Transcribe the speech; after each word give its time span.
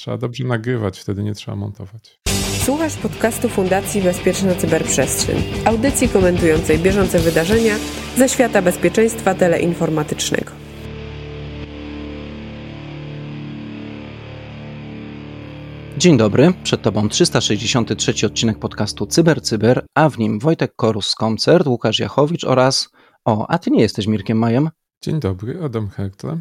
Trzeba 0.00 0.18
dobrze 0.18 0.44
nagrywać, 0.44 0.98
wtedy 0.98 1.22
nie 1.22 1.34
trzeba 1.34 1.56
montować. 1.56 2.20
Słuchasz 2.64 2.96
podcastu 2.96 3.48
Fundacji 3.48 4.02
Bezpieczna 4.02 4.54
Cyberprzestrzeń, 4.54 5.36
audycji 5.64 6.08
komentującej 6.08 6.78
bieżące 6.78 7.18
wydarzenia 7.18 7.74
ze 8.16 8.28
świata 8.28 8.62
bezpieczeństwa 8.62 9.34
teleinformatycznego. 9.34 10.52
Dzień 15.98 16.16
dobry, 16.16 16.52
przed 16.62 16.82
Tobą 16.82 17.08
363 17.08 18.26
odcinek 18.26 18.58
podcastu 18.58 19.06
CyberCyber, 19.06 19.76
Cyber, 19.76 19.86
a 19.94 20.08
w 20.08 20.18
nim 20.18 20.38
Wojtek 20.38 20.76
Korus 20.76 21.08
z 21.08 21.14
Koncert, 21.14 21.66
Łukasz 21.66 21.98
Jachowicz 21.98 22.44
oraz... 22.44 22.88
O, 23.24 23.46
a 23.50 23.58
Ty 23.58 23.70
nie 23.70 23.82
jesteś 23.82 24.06
Mirkiem 24.06 24.38
Majem? 24.38 24.70
Dzień 25.02 25.20
dobry, 25.20 25.62
Adam 25.64 25.88
Hertle. 25.88 26.38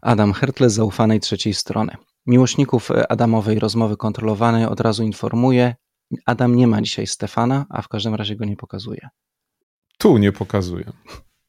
Adam 0.00 0.32
Hertle 0.32 0.70
z 0.70 0.74
zaufanej 0.74 1.20
trzeciej 1.20 1.54
strony. 1.54 1.96
Miłośników 2.26 2.90
Adamowej 3.08 3.58
rozmowy 3.58 3.96
kontrolowanej 3.96 4.64
od 4.64 4.80
razu 4.80 5.02
informuję, 5.02 5.74
Adam 6.26 6.56
nie 6.56 6.66
ma 6.66 6.82
dzisiaj 6.82 7.06
Stefana, 7.06 7.66
a 7.68 7.82
w 7.82 7.88
każdym 7.88 8.14
razie 8.14 8.36
go 8.36 8.44
nie 8.44 8.56
pokazuje. 8.56 9.08
Tu 9.98 10.18
nie 10.18 10.32
pokazuje. 10.32 10.92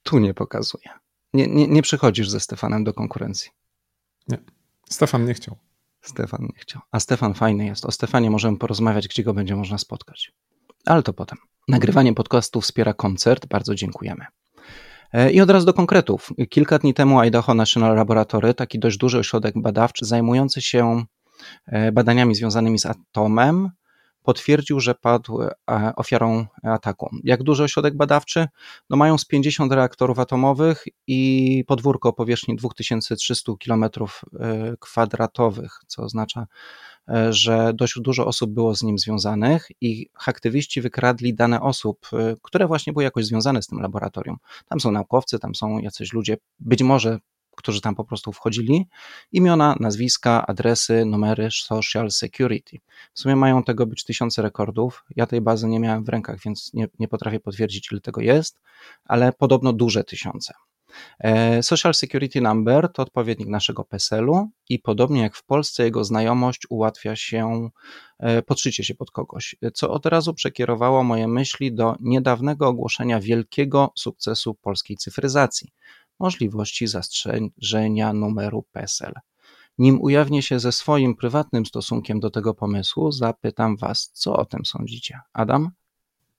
Tu 0.04 0.20
nie 0.20 0.34
pokazuje. 0.34 0.90
Nie, 1.34 1.48
nie, 1.48 1.68
nie 1.68 1.82
przychodzisz 1.82 2.30
ze 2.30 2.40
Stefanem 2.40 2.84
do 2.84 2.94
konkurencji. 2.94 3.52
Nie. 4.28 4.38
Stefan 4.90 5.26
nie 5.26 5.34
chciał. 5.34 5.56
Stefan 6.02 6.42
nie 6.42 6.60
chciał. 6.60 6.82
A 6.92 7.00
Stefan 7.00 7.34
fajny 7.34 7.66
jest. 7.66 7.86
O 7.86 7.92
Stefanie 7.92 8.30
możemy 8.30 8.58
porozmawiać, 8.58 9.08
gdzie 9.08 9.24
go 9.24 9.34
będzie 9.34 9.56
można 9.56 9.78
spotkać. 9.78 10.32
Ale 10.86 11.04
to 11.04 11.14
potem. 11.14 11.38
Nagrywanie 11.68 12.14
podcastu 12.14 12.62
wspiera 12.62 12.94
koncert. 12.94 13.46
Bardzo 13.46 13.76
dziękujemy. 13.76 14.26
E, 15.14 15.32
I 15.32 15.42
od 15.42 15.50
razu 15.50 15.66
do 15.66 15.74
konkretów. 15.74 16.30
Kilka 16.50 16.80
dni 16.80 16.94
temu 16.94 17.22
Idaho 17.22 17.54
National 17.54 17.96
Laboratory, 17.96 18.54
taki 18.54 18.80
dość 18.80 18.98
duży 18.98 19.20
ośrodek 19.20 19.54
badawczy 19.62 20.06
zajmujący 20.06 20.62
się 20.62 21.06
e, 21.66 21.92
badaniami 21.92 22.36
związanymi 22.36 22.80
z 22.80 22.86
atomem, 22.86 23.70
potwierdził, 24.24 24.80
że 24.80 24.96
padł 24.96 25.42
e, 25.42 25.52
ofiarą 25.96 26.46
ataku. 26.64 27.10
Jak 27.24 27.44
duży 27.44 27.64
ośrodek 27.64 27.98
badawczy? 27.98 28.48
No 28.90 28.98
mają 28.98 29.18
z 29.18 29.26
50 29.26 29.72
reaktorów 29.72 30.20
atomowych 30.20 30.86
i 31.08 31.64
podwórko 31.68 32.10
o 32.10 32.14
powierzchni 32.14 32.56
2300 32.56 33.52
km2, 33.52 35.68
co 35.88 36.04
oznacza 36.04 36.48
E, 37.10 37.34
że 37.34 37.74
dość 37.74 38.00
dużo 38.00 38.26
osób 38.26 38.52
było 38.52 38.76
z 38.76 38.84
nim 38.84 39.00
związanych 39.00 39.68
i 39.82 40.10
aktywiści 40.28 40.82
wykradli 40.82 41.34
dane 41.34 41.62
osób, 41.62 42.08
e, 42.14 42.36
które 42.42 42.68
właśnie 42.68 42.94
były 42.94 43.04
jakoś 43.04 43.26
związane 43.26 43.62
z 43.62 43.68
tym 43.68 43.80
laboratorium. 43.80 44.38
Tam 44.68 44.80
są 44.80 44.92
naukowcy, 44.92 45.40
tam 45.40 45.56
są 45.56 45.80
jacyś 45.80 46.14
ludzie, 46.14 46.38
być 46.60 46.84
może 46.84 47.20
którzy 47.56 47.82
tam 47.82 47.96
po 47.96 48.06
prostu 48.06 48.32
wchodzili, 48.32 48.88
imiona, 49.32 49.76
nazwiska, 49.80 50.48
adresy, 50.48 51.06
numery, 51.06 51.50
social 51.52 52.12
security. 52.12 52.78
W 53.14 53.20
sumie 53.20 53.36
mają 53.36 53.64
tego 53.64 53.86
być 53.86 54.04
tysiące 54.04 54.42
rekordów. 54.42 55.04
Ja 55.16 55.26
tej 55.26 55.42
bazy 55.42 55.68
nie 55.68 55.80
miałem 55.80 56.04
w 56.04 56.10
rękach, 56.10 56.40
więc 56.46 56.72
nie, 56.74 56.88
nie 57.00 57.08
potrafię 57.08 57.40
potwierdzić, 57.40 57.92
ile 57.92 58.02
tego 58.02 58.22
jest, 58.22 58.60
ale 59.06 59.34
podobno 59.34 59.74
duże 59.74 60.04
tysiące. 60.04 60.54
E, 61.20 61.64
Social 61.64 61.94
Security 61.94 62.42
Number 62.42 62.92
to 62.94 63.02
odpowiednik 63.02 63.48
naszego 63.48 63.84
PESEL-u 63.84 64.50
i 64.70 64.80
podobnie 64.80 65.22
jak 65.22 65.36
w 65.36 65.44
Polsce 65.46 65.84
jego 65.84 66.04
znajomość 66.04 66.62
ułatwia 66.70 67.16
się 67.16 67.70
e, 68.20 68.42
podszycie 68.42 68.84
się 68.84 68.96
pod 68.96 69.12
kogoś, 69.12 69.56
co 69.74 69.92
od 69.92 70.06
razu 70.06 70.34
przekierowało 70.34 71.04
moje 71.04 71.28
myśli 71.28 71.74
do 71.74 71.96
niedawnego 72.00 72.68
ogłoszenia 72.68 73.20
wielkiego 73.20 73.92
sukcesu 73.96 74.54
polskiej 74.54 74.98
cyfryzacji 74.98 75.74
możliwości 76.22 76.88
zastrzeżenia 76.88 78.14
numeru 78.14 78.66
PESEL. 78.72 79.14
Nim 79.78 80.02
ujawnię 80.02 80.42
się 80.42 80.60
ze 80.60 80.72
swoim 80.72 81.16
prywatnym 81.16 81.66
stosunkiem 81.66 82.20
do 82.20 82.30
tego 82.30 82.54
pomysłu, 82.54 83.12
zapytam 83.12 83.78
Was, 83.78 84.12
co 84.14 84.36
o 84.36 84.46
tym 84.46 84.66
sądzicie. 84.66 85.20
Adam? 85.34 85.72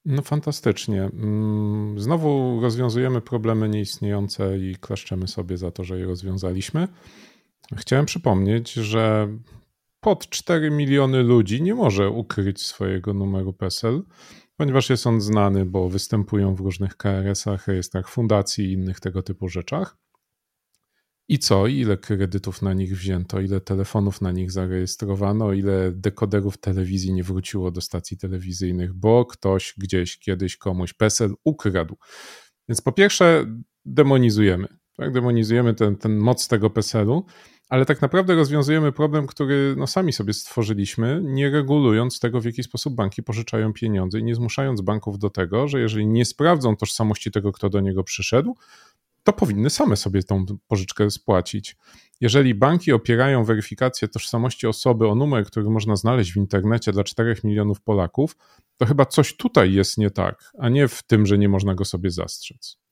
No 0.05 0.21
fantastycznie. 0.21 1.01
Mm, 1.03 1.99
znowu 1.99 2.59
rozwiązujemy 2.61 3.21
problemy 3.21 3.69
nieistniejące 3.69 4.57
i 4.57 4.75
klaszczemy 4.75 5.27
sobie 5.27 5.57
za 5.57 5.71
to, 5.71 5.83
że 5.83 5.99
je 5.99 6.05
rozwiązaliśmy. 6.05 6.87
Chciałem 7.75 8.05
przypomnieć, 8.05 8.73
że 8.73 9.27
pod 9.99 10.29
4 10.29 10.71
miliony 10.71 11.23
ludzi 11.23 11.61
nie 11.61 11.75
może 11.75 12.09
ukryć 12.09 12.61
swojego 12.61 13.13
numeru 13.13 13.53
PESEL, 13.53 14.03
ponieważ 14.63 14.89
jest 14.89 15.07
on 15.07 15.21
znany, 15.21 15.65
bo 15.65 15.89
występują 15.89 16.55
w 16.55 16.59
różnych 16.59 16.97
KRS-ach, 16.97 17.67
rejestrach 17.67 18.09
fundacji 18.09 18.65
i 18.65 18.73
innych 18.73 18.99
tego 18.99 19.23
typu 19.23 19.49
rzeczach. 19.49 19.97
I 21.27 21.39
co? 21.39 21.67
Ile 21.67 21.97
kredytów 21.97 22.61
na 22.61 22.73
nich 22.73 22.97
wzięto? 22.97 23.41
Ile 23.41 23.61
telefonów 23.61 24.21
na 24.21 24.31
nich 24.31 24.51
zarejestrowano? 24.51 25.53
Ile 25.53 25.91
dekoderów 25.91 26.57
telewizji 26.57 27.13
nie 27.13 27.23
wróciło 27.23 27.71
do 27.71 27.81
stacji 27.81 28.17
telewizyjnych, 28.17 28.93
bo 28.93 29.25
ktoś 29.25 29.73
gdzieś 29.77 30.19
kiedyś 30.19 30.57
komuś 30.57 30.93
PESEL 30.93 31.33
ukradł? 31.43 31.97
Więc 32.69 32.81
po 32.81 32.91
pierwsze, 32.91 33.45
demonizujemy. 33.85 34.67
Tak? 34.97 35.13
Demonizujemy 35.13 35.73
ten, 35.73 35.95
ten 35.95 36.17
moc 36.17 36.47
tego 36.47 36.69
PESEL-u, 36.69 37.25
ale 37.73 37.85
tak 37.85 38.01
naprawdę 38.01 38.35
rozwiązujemy 38.35 38.91
problem, 38.91 39.27
który 39.27 39.75
no, 39.77 39.87
sami 39.87 40.13
sobie 40.13 40.33
stworzyliśmy, 40.33 41.21
nie 41.23 41.49
regulując 41.49 42.19
tego, 42.19 42.41
w 42.41 42.45
jaki 42.45 42.63
sposób 42.63 42.95
banki 42.95 43.23
pożyczają 43.23 43.73
pieniądze 43.73 44.19
i 44.19 44.23
nie 44.23 44.35
zmuszając 44.35 44.81
banków 44.81 45.19
do 45.19 45.29
tego, 45.29 45.67
że 45.67 45.79
jeżeli 45.79 46.07
nie 46.07 46.25
sprawdzą 46.25 46.75
tożsamości 46.75 47.31
tego, 47.31 47.51
kto 47.51 47.69
do 47.69 47.79
niego 47.79 48.03
przyszedł, 48.03 48.57
to 49.23 49.33
powinny 49.33 49.69
same 49.69 49.95
sobie 49.95 50.23
tą 50.23 50.45
pożyczkę 50.67 51.11
spłacić. 51.11 51.77
Jeżeli 52.21 52.55
banki 52.55 52.91
opierają 52.91 53.43
weryfikację 53.43 54.07
tożsamości 54.07 54.67
osoby 54.67 55.07
o 55.07 55.15
numer, 55.15 55.45
który 55.45 55.69
można 55.69 55.95
znaleźć 55.95 56.33
w 56.33 56.37
internecie 56.37 56.91
dla 56.91 57.03
4 57.03 57.35
milionów 57.43 57.81
Polaków, 57.81 58.35
to 58.77 58.85
chyba 58.85 59.05
coś 59.05 59.37
tutaj 59.37 59.73
jest 59.73 59.97
nie 59.97 60.11
tak, 60.11 60.51
a 60.59 60.69
nie 60.69 60.87
w 60.87 61.03
tym, 61.03 61.25
że 61.25 61.37
nie 61.37 61.49
można 61.49 61.75
go 61.75 61.85
sobie 61.85 62.11
zastrzec. 62.11 62.82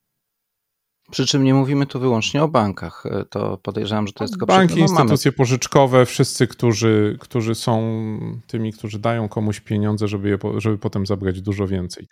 Przy 1.12 1.26
czym 1.26 1.44
nie 1.44 1.54
mówimy 1.54 1.86
tu 1.86 2.00
wyłącznie 2.00 2.42
o 2.42 2.48
bankach. 2.48 3.04
To 3.30 3.56
podejrzewam, 3.56 4.06
że 4.06 4.12
to 4.12 4.24
jest 4.24 4.34
tylko 4.34 4.46
Banki, 4.46 4.74
no, 4.74 4.80
instytucje 4.80 5.30
mamy... 5.30 5.36
pożyczkowe, 5.36 6.06
wszyscy, 6.06 6.46
którzy, 6.46 7.16
którzy 7.20 7.54
są 7.54 8.02
tymi, 8.46 8.72
którzy 8.72 8.98
dają 8.98 9.28
komuś 9.28 9.60
pieniądze, 9.60 10.08
żeby, 10.08 10.28
je, 10.28 10.38
żeby 10.58 10.78
potem 10.78 11.06
zabrać 11.06 11.40
dużo 11.40 11.66
więcej. 11.66 12.08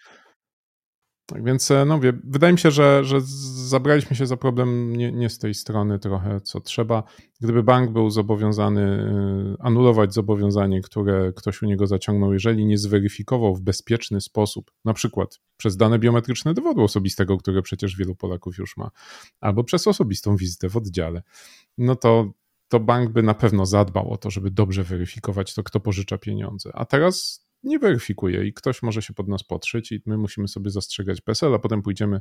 Tak 1.31 1.45
więc 1.45 1.71
e, 1.71 1.85
no 1.85 2.01
wydaje 2.25 2.53
mi 2.53 2.59
się, 2.59 2.71
że, 2.71 3.05
że 3.05 3.21
zabraliśmy 3.69 4.17
się 4.17 4.27
za 4.27 4.37
problem 4.37 4.97
nie, 4.97 5.13
nie, 5.13 5.31
z 5.31 5.39
tej 5.39 5.55
strony 5.55 5.99
trochę, 5.99 6.41
co 6.41 6.61
trzeba. 6.61 7.03
Gdyby 7.41 7.63
bank 7.63 7.91
był 7.91 8.11
zobowiązany 8.11 8.83
e, 8.83 9.63
anulować 9.65 10.15
zobowiązanie, 10.15 10.81
które 10.81 11.33
ktoś 11.33 11.63
u 11.63 11.67
niego 11.67 11.87
zaciągnął, 11.87 12.33
jeżeli 12.33 12.67
nie 12.67 12.79
zweryfikował 12.79 13.55
w 13.55 13.61
bezpieczny 13.61 14.21
sposób, 14.21 14.71
na 14.85 14.95
przykład 14.95 15.41
przez 15.57 15.77
dane 15.77 15.99
biometryczne 15.99 16.55
dowodu 16.55 16.83
osobistego, 16.83 17.39
które 17.39 17.63
przecież 17.63 17.97
wielu 17.97 18.15
Polaków 18.15 18.59
już 18.59 18.77
ma, 18.77 18.91
albo 19.41 19.65
przez 19.65 19.87
osobistą 19.87 20.37
wizytę 20.37 20.69
w 20.69 20.77
oddziale, 20.77 21.23
no 21.79 21.97
to, 21.97 22.33
to 22.69 22.81
bank 22.81 23.11
by 23.11 23.23
na 23.23 23.35
pewno 23.35 23.67
zadbał 23.67 24.11
o 24.11 24.17
to, 24.17 24.31
żeby 24.31 24.51
dobrze 24.51 24.85
weryfikować 24.85 25.55
to, 25.55 25.63
kto 25.63 25.81
pożycza 25.81 26.19
pieniądze. 26.19 26.71
A 26.75 26.85
teraz 26.85 27.47
nie 27.63 27.79
weryfikuje 27.79 28.47
i 28.47 28.53
ktoś 28.53 28.83
może 28.83 29.03
się 29.03 29.15
pod 29.15 29.29
nas 29.29 29.43
potrzeć 29.43 29.93
i 29.93 30.03
my 30.07 30.19
musimy 30.19 30.49
sobie 30.49 30.71
zastrzegać 30.71 31.21
PESEL, 31.21 31.55
a 31.55 31.59
potem 31.59 31.83
pójdziemy 31.83 32.21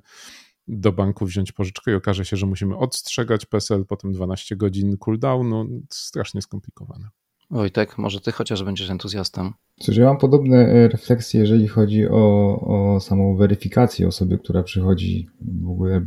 do 0.67 0.91
banku 0.91 1.25
wziąć 1.25 1.51
pożyczkę 1.51 1.91
i 1.91 1.95
okaże 1.95 2.25
się, 2.25 2.37
że 2.37 2.45
musimy 2.45 2.77
odstrzegać 2.77 3.45
PESEL, 3.45 3.85
potem 3.85 4.13
12 4.13 4.55
godzin 4.55 4.97
cooldownu. 4.97 5.81
Strasznie 5.89 6.41
skomplikowane. 6.41 7.09
Wojtek, 7.51 7.97
może 7.97 8.21
ty 8.21 8.31
chociaż 8.31 8.63
będziesz 8.63 8.89
entuzjastą. 8.89 9.51
Cóż, 9.79 9.97
ja 9.97 10.05
mam 10.05 10.17
podobne 10.17 10.57
e, 10.57 10.87
refleksje, 10.87 11.39
jeżeli 11.39 11.67
chodzi 11.67 12.07
o, 12.07 12.93
o 12.95 12.99
samą 12.99 13.35
weryfikację 13.35 14.07
osoby, 14.07 14.37
która 14.37 14.63
przychodzi 14.63 15.29
w 15.41 15.69
ogóle 15.69 16.05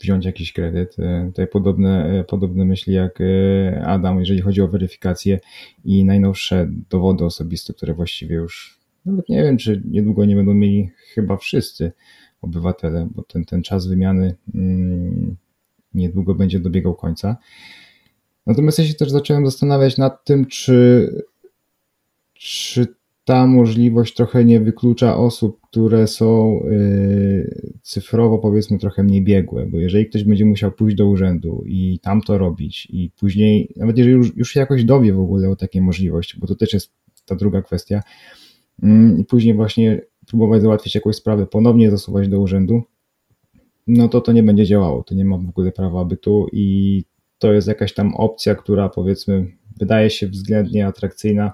wziąć 0.00 0.24
jakiś 0.24 0.52
kredyt. 0.52 0.96
E, 0.98 1.26
tutaj 1.26 1.46
podobne, 1.46 2.20
e, 2.20 2.24
podobne 2.24 2.64
myśli 2.64 2.94
jak 2.94 3.18
Adam, 3.84 4.20
jeżeli 4.20 4.40
chodzi 4.40 4.62
o 4.62 4.68
weryfikację 4.68 5.40
i 5.84 6.04
najnowsze 6.04 6.68
dowody 6.90 7.24
osobiste, 7.24 7.74
które 7.74 7.94
właściwie 7.94 8.34
już 8.34 8.79
nawet 9.06 9.28
nie 9.28 9.42
wiem, 9.42 9.56
czy 9.56 9.82
niedługo 9.84 10.24
nie 10.24 10.36
będą 10.36 10.54
mieli 10.54 10.90
chyba 11.14 11.36
wszyscy 11.36 11.92
obywatele, 12.42 13.08
bo 13.14 13.22
ten, 13.22 13.44
ten 13.44 13.62
czas 13.62 13.86
wymiany 13.86 14.34
mm, 14.54 15.36
niedługo 15.94 16.34
będzie 16.34 16.60
dobiegał 16.60 16.94
końca. 16.94 17.36
Natomiast 18.46 18.78
ja 18.78 18.84
się 18.84 18.94
też 18.94 19.10
zacząłem 19.10 19.46
zastanawiać 19.46 19.98
nad 19.98 20.24
tym, 20.24 20.46
czy, 20.46 21.08
czy 22.34 22.86
ta 23.24 23.46
możliwość 23.46 24.14
trochę 24.14 24.44
nie 24.44 24.60
wyklucza 24.60 25.16
osób, 25.16 25.60
które 25.70 26.06
są 26.06 26.60
y, 26.64 27.72
cyfrowo 27.82 28.38
powiedzmy 28.38 28.78
trochę 28.78 29.02
mniej 29.02 29.22
biegłe, 29.22 29.66
bo 29.66 29.78
jeżeli 29.78 30.06
ktoś 30.06 30.24
będzie 30.24 30.44
musiał 30.44 30.72
pójść 30.72 30.96
do 30.96 31.06
urzędu 31.06 31.62
i 31.66 31.98
tam 32.02 32.20
to 32.20 32.38
robić 32.38 32.88
i 32.90 33.10
później, 33.20 33.72
nawet 33.76 33.98
jeżeli 33.98 34.16
już, 34.16 34.36
już 34.36 34.50
się 34.50 34.60
jakoś 34.60 34.84
dowie 34.84 35.12
w 35.12 35.20
ogóle 35.20 35.48
o 35.48 35.56
takiej 35.56 35.82
możliwości, 35.82 36.40
bo 36.40 36.46
to 36.46 36.54
też 36.54 36.72
jest 36.72 36.92
ta 37.26 37.34
druga 37.34 37.62
kwestia, 37.62 38.02
i 39.18 39.24
później 39.24 39.54
właśnie 39.54 40.00
próbować 40.26 40.62
załatwić 40.62 40.94
jakąś 40.94 41.16
sprawę, 41.16 41.46
ponownie 41.46 41.90
zasuwać 41.90 42.28
do 42.28 42.40
urzędu, 42.40 42.82
no 43.86 44.08
to 44.08 44.20
to 44.20 44.32
nie 44.32 44.42
będzie 44.42 44.64
działało, 44.64 45.02
to 45.02 45.14
nie 45.14 45.24
ma 45.24 45.38
w 45.38 45.48
ogóle 45.48 45.72
prawa 45.72 46.04
bytu 46.04 46.46
i 46.52 47.04
to 47.38 47.52
jest 47.52 47.68
jakaś 47.68 47.94
tam 47.94 48.14
opcja, 48.14 48.54
która 48.54 48.88
powiedzmy 48.88 49.46
wydaje 49.78 50.10
się 50.10 50.28
względnie 50.28 50.86
atrakcyjna, 50.86 51.52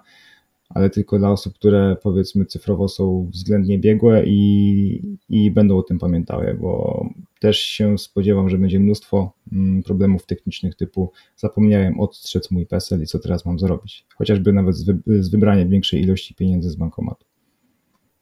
ale 0.68 0.90
tylko 0.90 1.18
dla 1.18 1.30
osób, 1.30 1.54
które 1.54 1.96
powiedzmy 2.02 2.44
cyfrowo 2.44 2.88
są 2.88 3.28
względnie 3.32 3.78
biegłe 3.78 4.26
i, 4.26 5.16
i 5.28 5.50
będą 5.50 5.78
o 5.78 5.82
tym 5.82 5.98
pamiętały, 5.98 6.56
bo 6.60 7.06
też 7.40 7.60
się 7.60 7.98
spodziewam, 7.98 8.50
że 8.50 8.58
będzie 8.58 8.80
mnóstwo 8.80 9.32
mm, 9.52 9.82
problemów 9.82 10.26
technicznych 10.26 10.74
typu 10.74 11.12
zapomniałem 11.36 12.00
odstrzec 12.00 12.50
mój 12.50 12.66
PESEL 12.66 13.02
i 13.02 13.06
co 13.06 13.18
teraz 13.18 13.46
mam 13.46 13.58
zrobić, 13.58 14.06
chociażby 14.16 14.52
nawet 14.52 14.76
z, 14.76 14.84
wy, 14.84 15.22
z 15.22 15.28
wybraniem 15.28 15.68
większej 15.68 16.02
ilości 16.02 16.34
pieniędzy 16.34 16.70
z 16.70 16.76
bankomatu. 16.76 17.26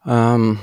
Um, 0.07 0.57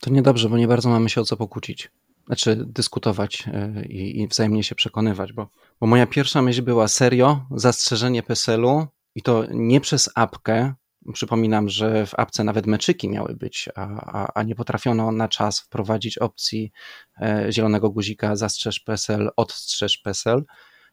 to 0.00 0.10
niedobrze, 0.10 0.48
bo 0.48 0.58
nie 0.58 0.68
bardzo 0.68 0.88
mamy 0.88 1.08
się 1.08 1.20
o 1.20 1.24
co 1.24 1.36
pokłócić. 1.36 1.90
Znaczy 2.26 2.64
dyskutować 2.66 3.44
e, 3.52 3.84
i, 3.86 4.20
i 4.20 4.28
wzajemnie 4.28 4.62
się 4.62 4.74
przekonywać, 4.74 5.32
bo, 5.32 5.48
bo 5.80 5.86
moja 5.86 6.06
pierwsza 6.06 6.42
myśl 6.42 6.62
była 6.62 6.88
serio, 6.88 7.46
zastrzeżenie 7.50 8.22
PESEL-u 8.22 8.86
i 9.14 9.22
to 9.22 9.44
nie 9.50 9.80
przez 9.80 10.10
apkę, 10.14 10.74
Przypominam, 11.12 11.68
że 11.68 12.06
w 12.06 12.14
apce 12.18 12.44
nawet 12.44 12.66
meczyki 12.66 13.08
miały 13.08 13.34
być, 13.34 13.68
a, 13.74 13.82
a, 14.22 14.32
a, 14.34 14.42
nie 14.42 14.54
potrafiono 14.54 15.12
na 15.12 15.28
czas 15.28 15.60
wprowadzić 15.60 16.18
opcji 16.18 16.72
e, 17.20 17.46
zielonego 17.50 17.90
guzika 17.90 18.36
zastrzeż 18.36 18.80
PESEL, 18.80 19.30
odstrzeż 19.36 19.98
PESEL, 19.98 20.44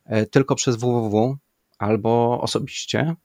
e, 0.06 0.26
tylko 0.26 0.56
przez 0.56 0.76
www 0.76 1.38
albo 1.80 2.42
osobiście. 2.42 3.16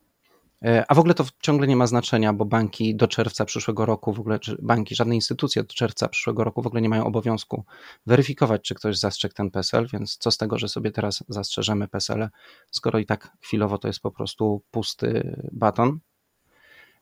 E, 0.64 0.84
a 0.88 0.94
w 0.94 0.98
ogóle 0.98 1.14
to 1.14 1.24
ciągle 1.42 1.66
nie 1.66 1.76
ma 1.76 1.86
znaczenia, 1.86 2.32
bo 2.32 2.44
banki 2.44 2.96
do 2.96 3.08
czerwca 3.08 3.44
przyszłego 3.44 3.86
roku, 3.86 4.12
w 4.12 4.20
ogóle 4.20 4.38
banki, 4.62 4.94
żadne 4.94 5.14
instytucje 5.14 5.62
do 5.62 5.74
czerwca 5.74 6.08
przyszłego 6.08 6.44
roku 6.44 6.62
w 6.62 6.66
ogóle 6.66 6.82
nie 6.82 6.88
mają 6.88 7.04
obowiązku 7.04 7.64
weryfikować, 8.06 8.62
czy 8.62 8.74
ktoś 8.74 8.98
zastrzegł 8.98 9.34
ten 9.34 9.50
PESEL, 9.50 9.86
więc 9.92 10.16
co 10.16 10.30
z 10.30 10.38
tego, 10.38 10.58
że 10.58 10.68
sobie 10.68 10.90
teraz 10.90 11.24
zastrzeżemy 11.28 11.88
PESEL, 11.88 12.28
skoro 12.70 12.98
i 12.98 13.06
tak 13.06 13.36
chwilowo 13.40 13.78
to 13.78 13.88
jest 13.88 14.00
po 14.00 14.10
prostu 14.10 14.62
pusty 14.70 15.36
baton. 15.52 15.98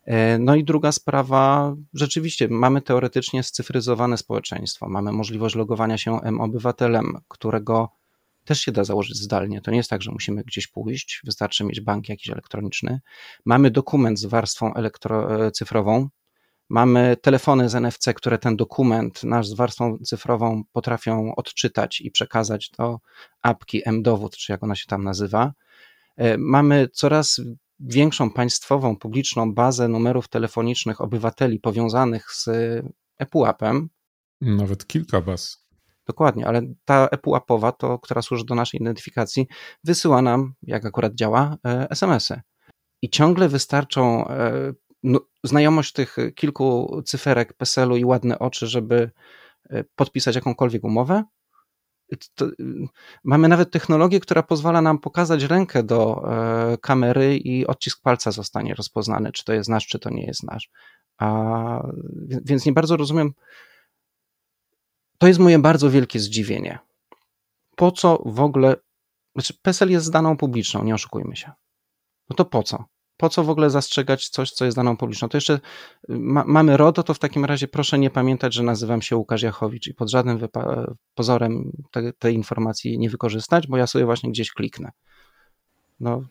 E, 0.04 0.38
no 0.38 0.54
i 0.54 0.64
druga 0.64 0.92
sprawa, 0.92 1.74
rzeczywiście 1.94 2.48
mamy 2.48 2.82
teoretycznie 2.82 3.42
scyfryzowane 3.42 4.18
społeczeństwo, 4.18 4.88
mamy 4.88 5.12
możliwość 5.12 5.54
logowania 5.54 5.98
się 5.98 6.20
M-obywatelem, 6.20 7.18
którego 7.28 7.88
też 8.44 8.60
się 8.60 8.72
da 8.72 8.84
założyć 8.84 9.16
zdalnie. 9.16 9.60
To 9.60 9.70
nie 9.70 9.76
jest 9.76 9.90
tak, 9.90 10.02
że 10.02 10.10
musimy 10.10 10.44
gdzieś 10.44 10.66
pójść, 10.66 11.20
wystarczy 11.24 11.64
mieć 11.64 11.80
bank 11.80 12.08
jakiś 12.08 12.30
elektroniczny. 12.30 13.00
Mamy 13.44 13.70
dokument 13.70 14.18
z 14.18 14.24
warstwą 14.24 14.72
elektro- 14.72 15.46
e, 15.46 15.50
cyfrową, 15.50 16.08
mamy 16.68 17.16
telefony 17.16 17.68
z 17.68 17.74
NFC, 17.74 18.14
które 18.14 18.38
ten 18.38 18.56
dokument 18.56 19.24
nasz 19.24 19.46
z 19.48 19.54
warstwą 19.54 19.98
cyfrową 19.98 20.62
potrafią 20.72 21.34
odczytać 21.34 22.00
i 22.00 22.10
przekazać 22.10 22.70
do 22.70 22.98
apki 23.42 23.82
M-dowód, 23.84 24.36
czy 24.36 24.52
jak 24.52 24.62
ona 24.62 24.74
się 24.74 24.86
tam 24.86 25.04
nazywa. 25.04 25.52
E, 26.16 26.38
mamy 26.38 26.88
coraz 26.92 27.40
większą 27.82 28.30
państwową, 28.30 28.96
publiczną 28.96 29.54
bazę 29.54 29.88
numerów 29.88 30.28
telefonicznych 30.28 31.00
obywateli 31.00 31.60
powiązanych 31.60 32.32
z 32.32 32.48
ePUAP-em. 33.18 33.88
Nawet 34.40 34.86
kilka 34.86 35.20
baz. 35.20 35.62
Dokładnie, 36.06 36.46
ale 36.46 36.62
ta 36.84 37.08
ePUAP-owa, 37.10 37.72
to, 37.72 37.98
która 37.98 38.22
służy 38.22 38.44
do 38.44 38.54
naszej 38.54 38.80
identyfikacji, 38.80 39.46
wysyła 39.84 40.22
nam, 40.22 40.54
jak 40.62 40.86
akurat 40.86 41.14
działa, 41.14 41.56
e, 41.66 41.90
SMS-y. 41.90 42.40
I 43.02 43.10
ciągle 43.10 43.48
wystarczą 43.48 44.28
e, 44.28 44.72
no, 45.02 45.20
znajomość 45.44 45.92
tych 45.92 46.16
kilku 46.34 47.02
cyferek 47.04 47.52
PESEL-u 47.52 47.96
i 47.96 48.04
ładne 48.04 48.38
oczy, 48.38 48.66
żeby 48.66 49.10
e, 49.70 49.84
podpisać 49.96 50.34
jakąkolwiek 50.34 50.84
umowę, 50.84 51.24
to, 52.34 52.46
mamy 53.24 53.48
nawet 53.48 53.70
technologię, 53.70 54.20
która 54.20 54.42
pozwala 54.42 54.82
nam 54.82 54.98
pokazać 54.98 55.42
rękę 55.42 55.82
do 55.82 56.22
e, 56.72 56.78
kamery 56.78 57.36
i 57.36 57.66
odcisk 57.66 58.02
palca 58.02 58.30
zostanie 58.30 58.74
rozpoznany, 58.74 59.32
czy 59.32 59.44
to 59.44 59.52
jest 59.52 59.70
nasz, 59.70 59.86
czy 59.86 59.98
to 59.98 60.10
nie 60.10 60.26
jest 60.26 60.42
nasz. 60.42 60.70
A, 61.18 61.86
więc 62.44 62.66
nie 62.66 62.72
bardzo 62.72 62.96
rozumiem. 62.96 63.32
To 65.18 65.26
jest 65.26 65.40
moje 65.40 65.58
bardzo 65.58 65.90
wielkie 65.90 66.20
zdziwienie. 66.20 66.78
Po 67.76 67.92
co 67.92 68.22
w 68.26 68.40
ogóle. 68.40 68.76
Znaczy, 69.34 69.54
PESEL 69.62 69.90
jest 69.90 70.12
daną 70.12 70.36
publiczną, 70.36 70.84
nie 70.84 70.94
oszukujmy 70.94 71.36
się. 71.36 71.52
No 72.30 72.36
to 72.36 72.44
po 72.44 72.62
co? 72.62 72.84
Po 73.22 73.28
co 73.28 73.44
w 73.44 73.50
ogóle 73.50 73.70
zastrzegać 73.70 74.28
coś, 74.28 74.50
co 74.50 74.64
jest 74.64 74.76
daną 74.76 74.96
publiczną? 74.96 75.28
To 75.28 75.36
jeszcze 75.36 75.54
y, 75.54 75.58
ma, 76.08 76.44
mamy 76.46 76.76
RODO, 76.76 77.02
to 77.02 77.14
w 77.14 77.18
takim 77.18 77.44
razie 77.44 77.68
proszę 77.68 77.98
nie 77.98 78.10
pamiętać, 78.10 78.54
że 78.54 78.62
nazywam 78.62 79.02
się 79.02 79.16
Łukasz 79.16 79.42
Jachowicz 79.42 79.86
i 79.86 79.94
pod 79.94 80.10
żadnym 80.10 80.38
pozorem 81.14 81.72
te, 81.90 82.12
tej 82.12 82.34
informacji 82.34 82.98
nie 82.98 83.10
wykorzystać, 83.10 83.66
bo 83.66 83.76
ja 83.76 83.86
sobie 83.86 84.04
właśnie 84.04 84.30
gdzieś 84.30 84.52
kliknę. 84.52 84.90
No, 86.00 86.22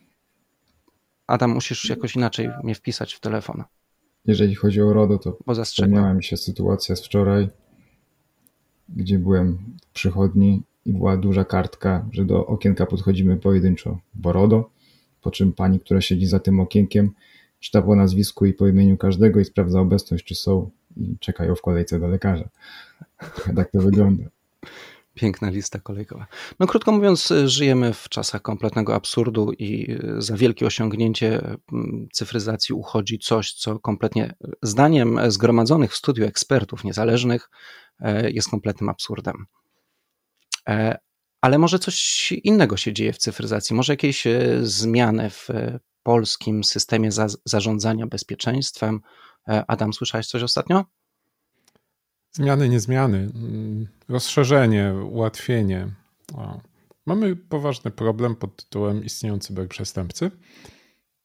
Adam, 1.26 1.50
musisz 1.50 1.88
jakoś 1.88 2.16
inaczej 2.16 2.50
mnie 2.64 2.74
wpisać 2.74 3.14
w 3.14 3.20
telefon. 3.20 3.64
Jeżeli 4.24 4.54
chodzi 4.54 4.82
o 4.82 4.92
RODO, 4.92 5.18
to 5.18 5.38
przypomniała 5.62 6.14
mi 6.14 6.24
się 6.24 6.36
sytuacja 6.36 6.96
z 6.96 7.04
wczoraj, 7.04 7.48
gdzie 8.88 9.18
byłem 9.18 9.58
w 9.82 9.92
przychodni 9.92 10.62
i 10.84 10.92
była 10.92 11.16
duża 11.16 11.44
kartka, 11.44 12.08
że 12.10 12.24
do 12.24 12.46
okienka 12.46 12.86
podchodzimy 12.86 13.36
pojedynczo, 13.36 13.98
bo 14.14 14.32
RODO 14.32 14.70
po 15.22 15.30
czym 15.30 15.52
pani, 15.52 15.80
która 15.80 16.00
siedzi 16.00 16.26
za 16.26 16.40
tym 16.40 16.60
okienkiem, 16.60 17.10
czyta 17.60 17.82
po 17.82 17.96
nazwisku 17.96 18.46
i 18.46 18.52
po 18.52 18.68
imieniu 18.68 18.96
każdego 18.96 19.40
i 19.40 19.44
sprawdza 19.44 19.80
obecność, 19.80 20.24
czy 20.24 20.34
są 20.34 20.70
i 20.96 21.18
czekają 21.20 21.54
w 21.54 21.62
kolejce 21.62 22.00
do 22.00 22.08
lekarza. 22.08 22.48
tak 23.56 23.70
to 23.70 23.80
wygląda. 23.80 24.24
Piękna 25.14 25.50
lista 25.50 25.80
kolejkowa. 25.80 26.26
No 26.60 26.66
krótko 26.66 26.92
mówiąc, 26.92 27.32
żyjemy 27.44 27.92
w 27.92 28.08
czasach 28.08 28.42
kompletnego 28.42 28.94
absurdu 28.94 29.52
i 29.52 29.98
za 30.18 30.36
wielkie 30.36 30.66
osiągnięcie 30.66 31.40
mm, 31.72 32.08
cyfryzacji 32.12 32.74
uchodzi 32.74 33.18
coś, 33.18 33.52
co 33.52 33.78
kompletnie, 33.78 34.34
zdaniem 34.62 35.20
zgromadzonych 35.28 35.92
w 35.92 35.96
studiu 35.96 36.24
ekspertów 36.24 36.84
niezależnych, 36.84 37.50
e, 38.00 38.30
jest 38.30 38.50
kompletnym 38.50 38.88
absurdem. 38.88 39.46
Ale 41.42 41.58
może 41.58 41.78
coś 41.78 42.32
innego 42.32 42.76
się 42.76 42.92
dzieje 42.92 43.12
w 43.12 43.18
cyfryzacji, 43.18 43.76
może 43.76 43.92
jakieś 43.92 44.26
e, 44.26 44.58
zmiany 44.62 45.30
w 45.30 45.50
e, 45.50 45.80
polskim 46.02 46.64
systemie 46.64 47.12
za, 47.12 47.26
zarządzania 47.44 48.06
bezpieczeństwem. 48.06 49.00
E, 49.48 49.64
Adam, 49.68 49.92
słyszałeś 49.92 50.26
coś 50.26 50.42
ostatnio? 50.42 50.84
Zmiany, 52.32 52.68
nie 52.68 52.80
zmiany. 52.80 53.18
Mm, 53.18 53.88
rozszerzenie, 54.08 54.94
ułatwienie. 55.10 55.88
O. 56.34 56.60
Mamy 57.06 57.36
poważny 57.36 57.90
problem 57.90 58.36
pod 58.36 58.56
tytułem 58.56 59.04
istnieją 59.04 59.38
cyberprzestępcy. 59.38 60.30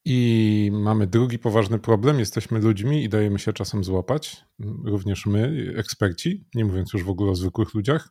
I 0.05 0.69
mamy 0.73 1.07
drugi 1.07 1.39
poważny 1.39 1.79
problem. 1.79 2.19
Jesteśmy 2.19 2.59
ludźmi 2.59 3.03
i 3.03 3.09
dajemy 3.09 3.39
się 3.39 3.53
czasem 3.53 3.83
złapać. 3.83 4.45
Również 4.85 5.25
my, 5.25 5.73
eksperci, 5.77 6.45
nie 6.55 6.65
mówiąc 6.65 6.93
już 6.93 7.03
w 7.03 7.09
ogóle 7.09 7.31
o 7.31 7.35
zwykłych 7.35 7.73
ludziach 7.73 8.09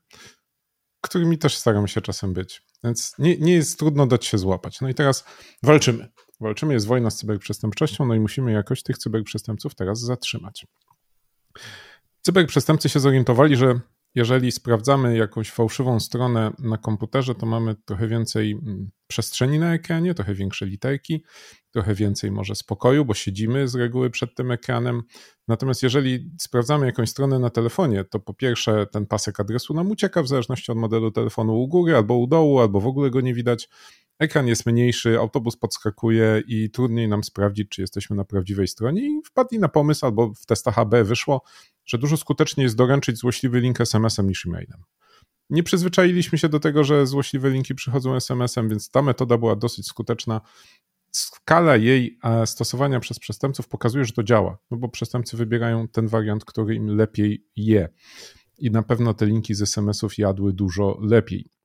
którymi 1.09 1.39
też 1.39 1.57
staram 1.57 1.89
się 1.89 2.01
czasem 2.01 2.33
być. 2.33 2.63
Więc 2.85 3.15
nie, 3.19 3.39
nie 3.39 3.53
jest 3.53 3.79
trudno 3.79 4.07
dać 4.07 4.27
się 4.27 4.39
złapać. 4.39 4.81
No 4.81 4.89
i 4.89 4.95
teraz 4.95 5.25
walczymy. 5.63 6.09
Walczymy, 6.41 6.75
jest 6.75 6.87
wojna 6.87 7.11
z 7.11 7.17
cyberprzestępczością, 7.17 8.07
no 8.07 8.15
i 8.15 8.21
musimy 8.21 8.53
jakoś 8.53 8.83
tych 8.83 8.99
cyberprzestępców 8.99 9.75
teraz 9.75 10.01
zatrzymać. 10.01 10.67
Cyberprzestępcy 12.23 12.89
się 12.89 13.01
zorientowali, 13.01 13.57
że 13.57 13.81
jeżeli 14.17 14.53
sprawdzamy 14.53 15.17
jakąś 15.17 15.51
fałszywą 15.51 16.01
stronę 16.01 16.53
na 16.59 16.79
komputerze, 16.79 17.35
to 17.35 17.47
mamy 17.47 17.75
trochę 17.85 18.09
więcej 18.09 18.53
mm, 18.53 18.91
przestrzeni 19.07 19.59
na 19.59 19.75
ekranie, 19.75 20.15
trochę 20.15 20.35
większe 20.35 20.67
literki, 20.67 21.25
trochę 21.71 21.95
więcej 21.95 22.31
może 22.31 22.55
spokoju, 22.55 23.05
bo 23.05 23.15
siedzimy 23.15 23.69
z 23.69 23.75
reguły 23.75 24.11
przed 24.11 24.35
tym 24.35 24.51
ekranem. 24.51 25.03
Natomiast 25.49 25.83
jeżeli 25.83 26.31
sprawdzamy 26.41 26.87
jakąś 26.87 27.11
stronę 27.11 27.39
na 27.39 27.51
telefonie, 27.51 28.05
to 28.05 28.21
po 28.21 28.35
pierwsze 28.35 28.87
ten 28.87 29.07
pasek 29.07 29.41
adresu 29.41 29.75
nam 29.75 29.91
ucieka 29.91 30.23
w 30.23 30.29
zależności 30.29 30.73
od 30.73 30.79
modelu 30.79 31.11
telefonu 31.11 31.55
u 31.55 31.69
góry 31.69 31.97
albo 31.97 32.17
u 32.19 32.27
dołu, 32.27 32.61
albo 32.61 32.81
w 32.81 32.87
ogóle 32.87 33.11
go 33.11 33.21
nie 33.21 33.35
widać. 33.35 33.69
Ekran 34.19 34.47
jest 34.47 34.67
mniejszy, 34.67 35.19
autobus 35.19 35.57
podskakuje 35.57 36.43
i 36.47 36.71
trudniej 36.71 37.09
nam 37.09 37.25
sprawdzić, 37.25 37.69
czy 37.69 37.81
jesteśmy 37.81 38.17
na 38.17 38.25
prawdziwej 38.25 38.69
stronie. 38.69 39.03
I 39.03 39.23
wpadli 39.25 39.59
na 39.59 39.69
pomysł, 39.69 40.07
albo 40.07 40.35
w 40.35 40.47
testach 40.47 40.79
AB 40.79 40.95
wyszło, 41.05 41.43
że 41.85 41.99
dużo 41.99 42.17
skuteczniej 42.17 42.65
jest 42.65 42.77
doręczyć 42.77 43.19
złośliwy 43.19 43.61
link 43.61 43.81
SMS-em 43.81 44.29
niż 44.29 44.47
e-mailem. 44.47 44.83
Nie 45.51 45.63
przyzwyczailiśmy 45.63 46.39
się 46.39 46.49
do 46.49 46.61
tego, 46.61 46.85
że 46.85 47.07
złośliwe 47.07 47.51
linki 47.51 47.75
przychodzą 47.75 48.15
SMS-em, 48.15 48.69
więc 48.69 48.91
ta 48.91 49.03
metoda 49.03 49.39
była 49.39 49.57
dosyć 49.57 49.87
skuteczna. 49.87 50.41
Skala 51.13 51.77
jej 51.77 52.19
e, 52.25 52.47
stosowania 52.47 53.01
przez 53.01 53.19
przestępców 53.19 53.69
pokazuje, 53.69 54.05
że 54.05 54.13
to 54.13 54.23
działa, 54.23 54.59
no 54.71 54.77
bo 54.77 54.89
przestępcy 54.89 55.37
wybierają 55.37 55.89
ten 55.89 56.09
wariant, 56.09 56.45
który 56.45 56.75
im 56.75 56.87
lepiej 56.87 57.47
je. 57.57 57.89
I 58.59 58.71
na 58.71 58.83
pewno 58.83 59.15
te 59.15 59.27
linki 59.27 59.55
z 59.55 59.63
SMS-ów 59.63 60.19
jadły 60.19 60.53
dużo 60.53 60.99
lepiej. 61.01 61.56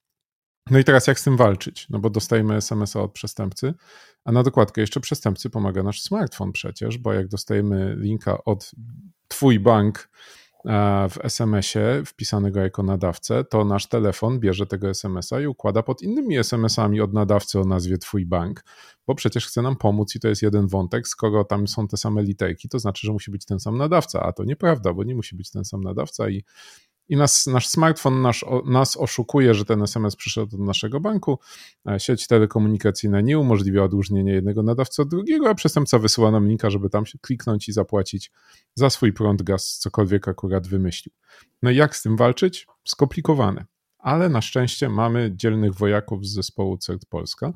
No 0.69 0.79
i 0.79 0.83
teraz 0.83 1.07
jak 1.07 1.19
z 1.19 1.23
tym 1.23 1.37
walczyć? 1.37 1.87
No 1.89 1.99
bo 1.99 2.09
dostajemy 2.09 2.55
SMS-a 2.55 3.01
od 3.01 3.11
przestępcy, 3.11 3.73
a 4.25 4.31
na 4.31 4.43
dokładkę 4.43 4.81
jeszcze 4.81 4.99
przestępcy 4.99 5.49
pomaga 5.49 5.83
nasz 5.83 6.01
smartfon 6.01 6.51
przecież, 6.51 6.97
bo 6.97 7.13
jak 7.13 7.27
dostajemy 7.27 7.95
linka 7.99 8.43
od 8.43 8.71
twój 9.27 9.59
bank 9.59 10.09
w 11.09 11.17
SMS-ie 11.23 12.05
wpisanego 12.05 12.59
jako 12.59 12.83
nadawcę, 12.83 13.43
to 13.43 13.65
nasz 13.65 13.87
telefon 13.87 14.39
bierze 14.39 14.65
tego 14.65 14.89
SMS-a 14.89 15.41
i 15.41 15.47
układa 15.47 15.83
pod 15.83 16.01
innymi 16.01 16.37
SMS-ami 16.37 17.01
od 17.01 17.13
nadawcy 17.13 17.59
o 17.59 17.63
nazwie 17.63 17.97
Twój 17.97 18.25
bank, 18.25 18.63
bo 19.07 19.15
przecież 19.15 19.47
chce 19.47 19.61
nam 19.61 19.75
pomóc 19.75 20.15
i 20.15 20.19
to 20.19 20.27
jest 20.27 20.41
jeden 20.41 20.67
wątek. 20.67 21.07
Skoro 21.07 21.43
tam 21.43 21.67
są 21.67 21.87
te 21.87 21.97
same 21.97 22.23
literki, 22.23 22.69
to 22.69 22.79
znaczy, 22.79 23.07
że 23.07 23.13
musi 23.13 23.31
być 23.31 23.45
ten 23.45 23.59
sam 23.59 23.77
nadawca, 23.77 24.23
a 24.23 24.33
to 24.33 24.43
nieprawda, 24.43 24.93
bo 24.93 25.03
nie 25.03 25.15
musi 25.15 25.35
być 25.35 25.51
ten 25.51 25.65
sam 25.65 25.81
nadawca 25.81 26.29
i 26.29 26.43
i 27.11 27.17
nas, 27.17 27.47
nasz 27.47 27.67
smartfon 27.67 28.21
nasz, 28.21 28.45
nas 28.65 28.97
oszukuje, 28.97 29.53
że 29.53 29.65
ten 29.65 29.81
SMS 29.81 30.15
przyszedł 30.15 30.57
do 30.57 30.63
naszego 30.63 30.99
banku. 30.99 31.39
Sieć 31.97 32.27
telekomunikacyjna 32.27 33.21
nie 33.21 33.39
umożliwia 33.39 33.83
odróżnienia 33.83 34.33
jednego 34.33 34.63
nadawcy 34.63 35.01
od 35.01 35.09
drugiego, 35.09 35.49
a 35.49 35.55
przestępca 35.55 35.99
wysyła 35.99 36.31
nam 36.31 36.47
linka, 36.47 36.69
żeby 36.69 36.89
tam 36.89 37.05
się 37.05 37.19
kliknąć 37.19 37.69
i 37.69 37.73
zapłacić 37.73 38.31
za 38.75 38.89
swój 38.89 39.13
prąd, 39.13 39.41
gaz, 39.41 39.77
cokolwiek 39.77 40.27
akurat 40.27 40.67
wymyślił. 40.67 41.13
No 41.61 41.71
i 41.71 41.75
jak 41.75 41.95
z 41.95 42.01
tym 42.01 42.17
walczyć? 42.17 42.67
Skomplikowane. 42.83 43.65
Ale 43.97 44.29
na 44.29 44.41
szczęście 44.41 44.89
mamy 44.89 45.31
dzielnych 45.35 45.73
wojaków 45.73 46.25
z 46.25 46.33
zespołu 46.33 46.77
CERT 46.77 47.05
Polska, 47.05 47.53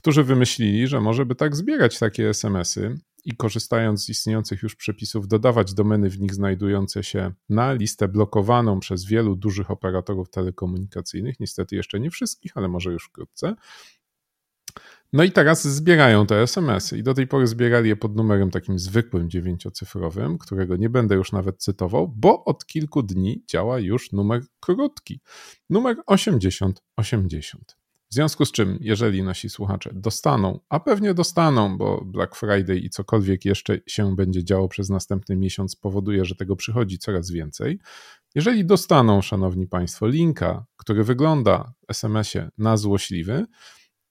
którzy 0.00 0.24
wymyślili, 0.24 0.86
że 0.86 1.00
może 1.00 1.26
by 1.26 1.34
tak 1.34 1.56
zbierać 1.56 1.98
takie 1.98 2.28
SMS-y 2.28 2.98
i 3.24 3.36
korzystając 3.36 4.04
z 4.04 4.08
istniejących 4.08 4.62
już 4.62 4.76
przepisów, 4.76 5.28
dodawać 5.28 5.74
domeny 5.74 6.10
w 6.10 6.20
nich 6.20 6.34
znajdujące 6.34 7.04
się 7.04 7.32
na 7.48 7.72
listę 7.72 8.08
blokowaną 8.08 8.80
przez 8.80 9.04
wielu 9.04 9.36
dużych 9.36 9.70
operatorów 9.70 10.30
telekomunikacyjnych. 10.30 11.40
Niestety 11.40 11.76
jeszcze 11.76 12.00
nie 12.00 12.10
wszystkich, 12.10 12.52
ale 12.56 12.68
może 12.68 12.92
już 12.92 13.04
wkrótce. 13.04 13.54
No 15.12 15.24
i 15.24 15.32
teraz 15.32 15.68
zbierają 15.68 16.26
te 16.26 16.42
SMS-y 16.42 16.98
i 16.98 17.02
do 17.02 17.14
tej 17.14 17.26
pory 17.26 17.46
zbierali 17.46 17.88
je 17.88 17.96
pod 17.96 18.16
numerem 18.16 18.50
takim 18.50 18.78
zwykłym 18.78 19.30
dziewięciocyfrowym, 19.30 20.38
którego 20.38 20.76
nie 20.76 20.90
będę 20.90 21.14
już 21.14 21.32
nawet 21.32 21.62
cytował, 21.62 22.08
bo 22.08 22.44
od 22.44 22.66
kilku 22.66 23.02
dni 23.02 23.44
działa 23.46 23.78
już 23.78 24.12
numer 24.12 24.42
krótki, 24.60 25.20
numer 25.70 25.96
8080. 26.06 27.79
W 28.10 28.14
związku 28.14 28.44
z 28.44 28.52
czym, 28.52 28.78
jeżeli 28.80 29.22
nasi 29.22 29.50
słuchacze 29.50 29.90
dostaną, 29.94 30.60
a 30.68 30.80
pewnie 30.80 31.14
dostaną, 31.14 31.78
bo 31.78 32.04
Black 32.04 32.36
Friday 32.36 32.78
i 32.78 32.90
cokolwiek 32.90 33.44
jeszcze 33.44 33.78
się 33.86 34.16
będzie 34.16 34.44
działo 34.44 34.68
przez 34.68 34.90
następny 34.90 35.36
miesiąc 35.36 35.76
powoduje, 35.76 36.24
że 36.24 36.34
tego 36.34 36.56
przychodzi 36.56 36.98
coraz 36.98 37.30
więcej. 37.30 37.78
Jeżeli 38.34 38.64
dostaną, 38.64 39.22
szanowni 39.22 39.66
państwo, 39.66 40.06
linka, 40.06 40.66
który 40.76 41.04
wygląda 41.04 41.72
w 41.86 41.90
SMS-ie 41.90 42.48
na 42.58 42.76
złośliwy, 42.76 43.46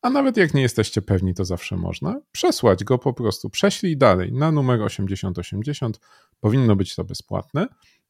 a 0.01 0.10
nawet 0.10 0.38
jak 0.38 0.53
nie 0.53 0.62
jesteście 0.62 1.01
pewni, 1.01 1.34
to 1.34 1.46
zawsze 1.46 1.77
można, 1.77 2.22
przesłać 2.32 2.84
go 2.84 2.98
po 2.98 3.13
prostu, 3.13 3.50
prześlij 3.50 3.98
dalej 3.98 4.34
na 4.34 4.51
numer 4.51 4.82
8080. 4.82 6.00
Powinno 6.39 6.75
być 6.75 6.96
to 6.96 7.03
bezpłatne, 7.03 7.68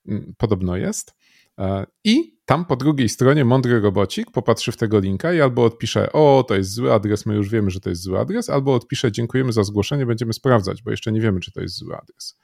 mm, 0.07 0.33
podobno 0.37 0.77
jest. 0.77 1.15
E, 1.59 1.85
I 2.03 2.39
tam 2.45 2.65
po 2.65 2.75
drugiej 2.75 3.09
stronie 3.09 3.45
mądry 3.45 3.79
robocik 3.79 4.31
popatrzy 4.31 4.71
w 4.71 4.77
tego 4.77 4.99
linka 4.99 5.33
i 5.33 5.41
albo 5.41 5.63
odpisze, 5.63 6.11
o, 6.11 6.45
to 6.47 6.55
jest 6.55 6.73
zły 6.73 6.93
adres, 6.93 7.25
my 7.25 7.35
już 7.35 7.49
wiemy, 7.49 7.69
że 7.69 7.79
to 7.79 7.89
jest 7.89 8.01
zły 8.01 8.19
adres, 8.19 8.49
albo 8.49 8.73
odpisze, 8.73 9.11
dziękujemy 9.11 9.53
za 9.53 9.63
zgłoszenie, 9.63 10.05
będziemy 10.05 10.33
sprawdzać, 10.33 10.83
bo 10.83 10.91
jeszcze 10.91 11.11
nie 11.11 11.21
wiemy, 11.21 11.39
czy 11.39 11.51
to 11.51 11.61
jest 11.61 11.75
zły 11.75 11.95
adres. 11.95 12.39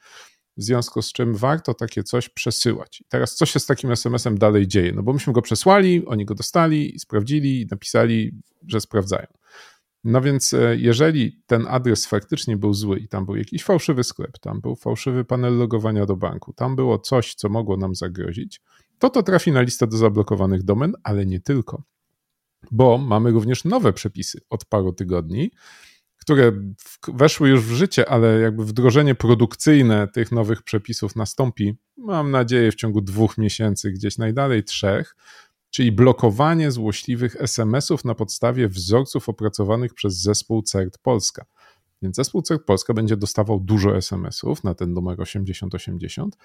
W 0.56 0.62
związku 0.62 1.02
z 1.02 1.12
czym 1.12 1.34
warto 1.34 1.74
takie 1.74 2.02
coś 2.02 2.28
przesyłać. 2.28 3.00
I 3.00 3.04
teraz 3.08 3.34
co 3.34 3.46
się 3.46 3.60
z 3.60 3.66
takim 3.66 3.90
SMS-em 3.90 4.38
dalej 4.38 4.68
dzieje? 4.68 4.92
No 4.92 5.02
bo 5.02 5.12
myśmy 5.12 5.32
go 5.32 5.42
przesłali, 5.42 6.06
oni 6.06 6.24
go 6.24 6.34
dostali, 6.34 6.98
sprawdzili, 6.98 7.66
napisali, 7.70 8.32
że 8.66 8.80
sprawdzają. 8.80 9.26
No 10.04 10.20
więc 10.20 10.54
e, 10.54 10.76
jeżeli 10.76 11.42
ten 11.46 11.66
adres 11.68 12.06
faktycznie 12.06 12.56
był 12.56 12.74
zły 12.74 12.98
i 12.98 13.08
tam 13.08 13.26
był 13.26 13.36
jakiś 13.36 13.64
fałszywy 13.64 14.04
sklep, 14.04 14.38
tam 14.38 14.60
był 14.60 14.76
fałszywy 14.76 15.24
panel 15.24 15.56
logowania 15.56 16.06
do 16.06 16.16
banku, 16.16 16.52
tam 16.52 16.76
było 16.76 16.98
coś, 16.98 17.34
co 17.34 17.48
mogło 17.48 17.76
nam 17.76 17.94
zagrozić, 17.94 18.60
to 18.98 19.10
to 19.10 19.22
trafi 19.22 19.52
na 19.52 19.60
listę 19.60 19.86
do 19.86 19.96
zablokowanych 19.96 20.62
domen, 20.62 20.92
ale 21.02 21.26
nie 21.26 21.40
tylko. 21.40 21.82
Bo 22.70 22.98
mamy 22.98 23.30
również 23.30 23.64
nowe 23.64 23.92
przepisy 23.92 24.40
od 24.50 24.64
paru 24.64 24.92
tygodni, 24.92 25.50
które 26.16 26.52
weszły 27.08 27.48
już 27.48 27.60
w 27.60 27.72
życie, 27.72 28.08
ale 28.08 28.40
jakby 28.40 28.64
wdrożenie 28.64 29.14
produkcyjne 29.14 30.08
tych 30.08 30.32
nowych 30.32 30.62
przepisów 30.62 31.16
nastąpi, 31.16 31.74
mam 31.96 32.30
nadzieję, 32.30 32.72
w 32.72 32.74
ciągu 32.74 33.00
dwóch 33.00 33.38
miesięcy, 33.38 33.90
gdzieś 33.92 34.18
najdalej 34.18 34.64
trzech, 34.64 35.16
czyli 35.70 35.92
blokowanie 35.92 36.70
złośliwych 36.70 37.36
SMS-ów 37.40 38.04
na 38.04 38.14
podstawie 38.14 38.68
wzorców 38.68 39.28
opracowanych 39.28 39.94
przez 39.94 40.22
zespół 40.22 40.62
CERT 40.62 40.98
Polska. 40.98 41.44
Więc 42.02 42.16
zespół 42.16 42.42
CERT 42.42 42.64
Polska 42.64 42.94
będzie 42.94 43.16
dostawał 43.16 43.60
dużo 43.60 43.96
SMS-ów 43.96 44.64
na 44.64 44.74
ten 44.74 44.92
numer 44.92 45.20
8080 45.20 46.36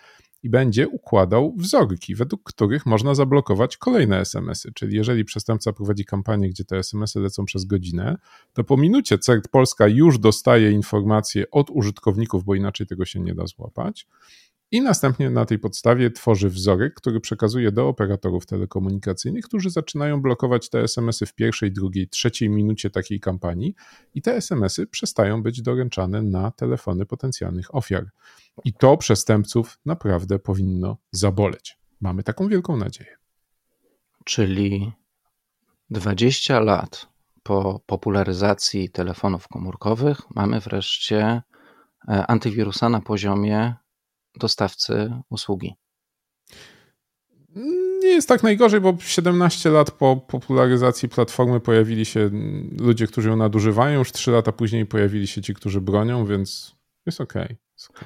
i 0.43 0.49
będzie 0.49 0.87
układał 0.87 1.53
wzorki, 1.57 2.15
według 2.15 2.43
których 2.43 2.85
można 2.85 3.15
zablokować 3.15 3.77
kolejne 3.77 4.19
SMS-y. 4.19 4.71
Czyli 4.73 4.97
jeżeli 4.97 5.25
przestępca 5.25 5.73
prowadzi 5.73 6.05
kampanię, 6.05 6.49
gdzie 6.49 6.65
te 6.65 6.77
SMS-y 6.77 7.19
lecą 7.19 7.45
przez 7.45 7.65
godzinę, 7.65 8.17
to 8.53 8.63
po 8.63 8.77
minucie 8.77 9.17
CERT 9.17 9.47
Polska 9.47 9.87
już 9.87 10.19
dostaje 10.19 10.71
informacje 10.71 11.51
od 11.51 11.69
użytkowników, 11.69 12.43
bo 12.43 12.55
inaczej 12.55 12.87
tego 12.87 13.05
się 13.05 13.19
nie 13.19 13.35
da 13.35 13.47
złapać 13.47 14.07
i 14.71 14.81
następnie 14.81 15.29
na 15.29 15.45
tej 15.45 15.59
podstawie 15.59 16.11
tworzy 16.11 16.49
wzorek, 16.49 16.93
który 16.93 17.19
przekazuje 17.19 17.71
do 17.71 17.87
operatorów 17.87 18.45
telekomunikacyjnych, 18.45 19.45
którzy 19.45 19.69
zaczynają 19.69 20.21
blokować 20.21 20.69
te 20.69 20.81
SMS-y 20.81 21.25
w 21.25 21.33
pierwszej, 21.33 21.71
drugiej, 21.71 22.07
trzeciej 22.07 22.49
minucie 22.49 22.89
takiej 22.89 23.19
kampanii 23.19 23.75
i 24.15 24.21
te 24.21 24.35
SMS-y 24.35 24.87
przestają 24.87 25.43
być 25.43 25.61
doręczane 25.61 26.21
na 26.21 26.51
telefony 26.51 27.05
potencjalnych 27.05 27.75
ofiar. 27.75 28.05
I 28.63 28.73
to 28.73 28.97
przestępców 28.97 29.79
naprawdę 29.85 30.39
powinno 30.39 30.97
zaboleć. 31.11 31.77
Mamy 32.01 32.23
taką 32.23 32.47
wielką 32.47 32.77
nadzieję. 32.77 33.15
Czyli 34.25 34.91
20 35.89 36.59
lat 36.59 37.07
po 37.43 37.81
popularyzacji 37.85 38.89
telefonów 38.89 39.47
komórkowych 39.47 40.21
mamy 40.35 40.59
wreszcie 40.59 41.41
e, 42.07 42.27
antywirusa 42.27 42.89
na 42.89 43.01
poziomie 43.01 43.75
dostawcy 44.39 45.13
usługi. 45.29 45.75
Nie 48.01 48.09
jest 48.09 48.27
tak 48.27 48.43
najgorzej, 48.43 48.81
bo 48.81 48.97
17 48.99 49.69
lat 49.69 49.91
po 49.91 50.17
popularyzacji 50.17 51.09
platformy 51.09 51.59
pojawili 51.59 52.05
się 52.05 52.29
ludzie, 52.79 53.07
którzy 53.07 53.29
ją 53.29 53.35
nadużywają, 53.35 53.99
już 53.99 54.11
3 54.11 54.31
lata 54.31 54.51
później 54.51 54.85
pojawili 54.85 55.27
się 55.27 55.41
ci, 55.41 55.53
którzy 55.53 55.81
bronią, 55.81 56.25
więc 56.25 56.75
jest 57.05 57.21
ok. 57.21 57.33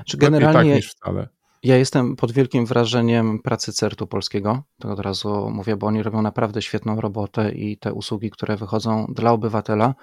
Czy 0.05 0.17
generalnie 0.17 0.72
tak 0.72 0.77
niż 0.77 0.91
wcale. 0.91 1.27
Ja 1.63 1.77
jestem 1.77 2.15
pod 2.15 2.32
wielkim 2.32 2.65
wrażeniem 2.65 3.39
pracy 3.39 3.74
CERT-u 3.74 4.08
polskiego, 4.08 4.63
to 4.79 4.91
od 4.91 5.00
razu 5.00 5.50
mówię, 5.50 5.77
bo 5.77 5.88
oni 5.88 6.03
robią 6.03 6.22
naprawdę 6.22 6.62
świetną 6.62 7.01
robotę 7.01 7.51
i 7.51 7.77
te 7.77 7.94
usługi, 7.94 8.32
które 8.32 8.58
wychodzą 8.58 9.05
dla 9.10 9.32
obywatela. 9.32 9.96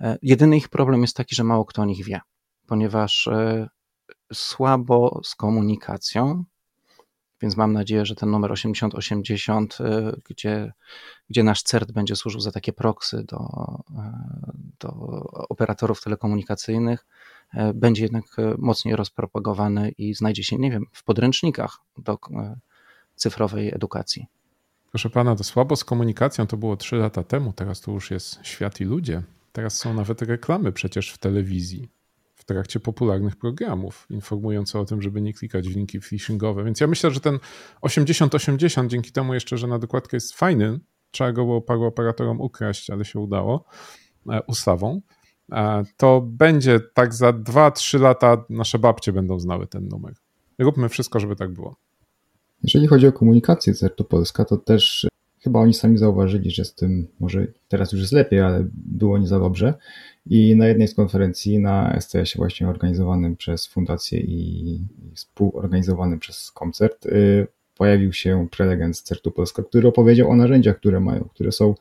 E, 0.00 0.18
jedyny 0.22 0.56
ich 0.56 0.68
problem 0.68 1.02
jest 1.02 1.16
taki, 1.16 1.34
że 1.34 1.44
mało 1.44 1.64
kto 1.64 1.82
o 1.82 1.84
nich 1.84 2.04
wie, 2.04 2.20
ponieważ 2.66 3.26
e, 3.26 3.68
słabo 4.32 5.20
z 5.24 5.34
komunikacją, 5.34 6.44
więc 7.42 7.56
mam 7.56 7.72
nadzieję, 7.72 8.06
że 8.06 8.14
ten 8.14 8.30
numer 8.30 8.52
8080, 8.52 9.78
y, 9.80 10.20
gdzie, 10.28 10.72
gdzie 11.30 11.42
nasz 11.42 11.62
CERT 11.62 11.92
będzie 11.92 12.16
służył 12.16 12.40
za 12.40 12.52
takie 12.52 12.72
proksy 12.72 13.24
do, 13.24 13.38
y, 13.90 14.02
do 14.80 14.88
operatorów 15.48 16.02
telekomunikacyjnych, 16.02 17.06
y, 17.54 17.58
będzie 17.74 18.02
jednak 18.02 18.24
mocniej 18.58 18.96
rozpropagowany 18.96 19.90
i 19.90 20.14
znajdzie 20.14 20.44
się, 20.44 20.58
nie 20.58 20.70
wiem, 20.70 20.86
w 20.92 21.04
podręcznikach 21.04 21.78
do 21.98 22.18
cyfrowej 23.16 23.74
edukacji. 23.74 24.26
Proszę 24.90 25.10
pana, 25.10 25.36
to 25.36 25.44
słabo 25.44 25.76
z 25.76 25.84
komunikacją 25.84 26.46
to 26.46 26.56
było 26.56 26.76
3 26.76 26.96
lata 26.96 27.22
temu, 27.22 27.52
teraz 27.52 27.80
to 27.80 27.92
już 27.92 28.10
jest 28.10 28.38
świat 28.42 28.80
i 28.80 28.84
ludzie. 28.84 29.22
Teraz 29.52 29.76
są 29.76 29.94
nawet 29.94 30.22
reklamy 30.22 30.72
przecież 30.72 31.12
w 31.12 31.18
telewizji 31.18 31.88
w 32.42 32.44
trakcie 32.44 32.80
popularnych 32.80 33.36
programów, 33.36 34.06
informujące 34.10 34.78
o 34.78 34.84
tym, 34.84 35.02
żeby 35.02 35.20
nie 35.20 35.34
klikać 35.34 35.68
w 35.68 35.76
linki 35.76 36.00
phishingowe. 36.00 36.64
Więc 36.64 36.80
ja 36.80 36.86
myślę, 36.86 37.10
że 37.10 37.20
ten 37.20 37.38
8080, 37.80 38.90
dzięki 38.90 39.12
temu 39.12 39.34
jeszcze, 39.34 39.58
że 39.58 39.66
na 39.66 39.78
dokładkę 39.78 40.16
jest 40.16 40.34
fajny, 40.34 40.80
trzeba 41.10 41.32
go 41.32 41.44
było 41.44 41.60
paru 41.60 41.84
operatorom 41.84 42.40
ukraść, 42.40 42.90
ale 42.90 43.04
się 43.04 43.20
udało 43.20 43.64
e, 44.30 44.42
ustawą, 44.42 45.00
e, 45.52 45.82
to 45.96 46.20
będzie 46.20 46.80
tak 46.94 47.14
za 47.14 47.30
2-3 47.30 48.00
lata 48.00 48.44
nasze 48.50 48.78
babcie 48.78 49.12
będą 49.12 49.38
znały 49.38 49.66
ten 49.66 49.88
numer. 49.88 50.14
Róbmy 50.58 50.88
wszystko, 50.88 51.20
żeby 51.20 51.36
tak 51.36 51.52
było. 51.52 51.76
Jeżeli 52.62 52.86
chodzi 52.86 53.06
o 53.06 53.12
komunikację 53.12 53.74
z 53.74 53.96
Polska, 54.08 54.44
to 54.44 54.56
też 54.56 55.06
chyba 55.40 55.60
oni 55.60 55.74
sami 55.74 55.98
zauważyli, 55.98 56.50
że 56.50 56.64
z 56.64 56.74
tym 56.74 57.08
może 57.20 57.46
teraz 57.68 57.92
już 57.92 58.00
jest 58.00 58.12
lepiej, 58.12 58.40
ale 58.40 58.66
było 58.74 59.18
nie 59.18 59.26
za 59.26 59.38
dobrze. 59.38 59.74
I 60.26 60.56
na 60.56 60.66
jednej 60.66 60.88
z 60.88 60.94
konferencji 60.94 61.58
na 61.58 61.96
STS-ie 62.00 62.36
właśnie 62.36 62.68
organizowanym 62.68 63.36
przez 63.36 63.66
fundację 63.66 64.20
i 64.20 64.80
współorganizowanym 65.14 66.18
przez 66.18 66.50
koncert 66.52 67.06
y, 67.06 67.46
pojawił 67.76 68.12
się 68.12 68.48
prelegent 68.50 68.96
z 68.96 69.02
CERTU 69.02 69.30
Polska, 69.30 69.62
który 69.62 69.88
opowiedział 69.88 70.30
o 70.30 70.36
narzędziach, 70.36 70.76
które 70.76 71.00
mają, 71.00 71.28
które 71.34 71.52
są 71.52 71.74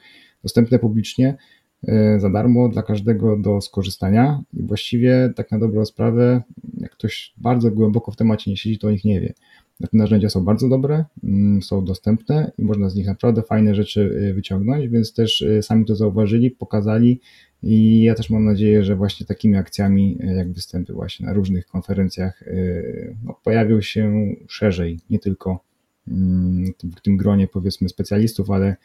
dostępne 0.44 0.80
publicznie 0.80 1.38
y, 1.84 2.20
za 2.20 2.30
darmo 2.30 2.70
dla 2.70 2.84
każdego 2.84 3.38
do 3.38 3.62
skorzystania 3.62 4.44
i 4.54 4.64
właściwie 4.64 5.34
tak 5.36 5.52
na 5.52 5.60
dobrą 5.60 5.86
sprawę, 5.86 6.42
jak 6.78 6.92
ktoś 6.92 7.34
bardzo 7.38 7.72
głęboko 7.72 8.12
w 8.12 8.16
temacie 8.16 8.52
nie 8.52 8.58
siedzi, 8.58 8.80
to 8.80 8.88
o 8.88 8.92
nich 8.92 9.06
nie 9.06 9.22
wie. 9.22 9.34
Te 9.82 9.98
narzędzia 9.98 10.30
są 10.30 10.46
bardzo 10.46 10.70
dobre, 10.70 11.06
mm, 11.24 11.62
są 11.62 11.86
dostępne 11.86 12.52
i 12.58 12.64
można 12.64 12.90
z 12.90 12.96
nich 12.96 13.08
naprawdę 13.08 13.42
fajne 13.42 13.76
rzeczy 13.76 14.32
wyciągnąć, 14.36 14.88
więc 14.88 15.14
też 15.14 15.46
sami 15.62 15.86
to 15.86 15.96
zauważyli, 15.96 16.52
pokazali 16.52 17.20
i 17.64 18.02
ja 18.02 18.16
też 18.16 18.30
mam 18.30 18.46
nadzieję, 18.46 18.84
że 18.84 18.96
właśnie 18.96 19.26
takimi 19.26 19.56
akcjami, 19.56 20.18
jak 20.36 20.52
występy 20.52 20.94
właśnie 20.94 21.26
na 21.26 21.34
różnych 21.34 21.66
konferencjach, 21.68 22.44
no, 23.24 23.40
pojawią 23.44 23.82
się 23.82 24.36
szerzej, 24.48 25.00
nie 25.10 25.20
tylko 25.20 25.64
mm, 26.08 26.74
w 26.98 27.02
tym 27.02 27.18
gronie 27.18 27.48
powiedzmy 27.48 27.90
specjalistów, 27.90 28.52
ale 28.52 28.76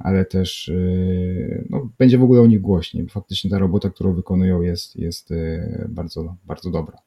ale 0.00 0.24
też 0.24 0.68
y, 0.68 1.66
no, 1.70 1.88
będzie 1.98 2.18
w 2.18 2.22
ogóle 2.22 2.40
o 2.40 2.46
nich 2.46 2.60
głośniej, 2.60 3.04
bo 3.04 3.10
faktycznie 3.10 3.50
ta 3.50 3.58
robota, 3.58 3.90
którą 3.90 4.14
wykonują 4.14 4.62
jest, 4.62 4.96
jest 4.96 5.30
y, 5.30 5.86
bardzo, 5.88 6.36
bardzo 6.44 6.70
dobra. 6.70 6.98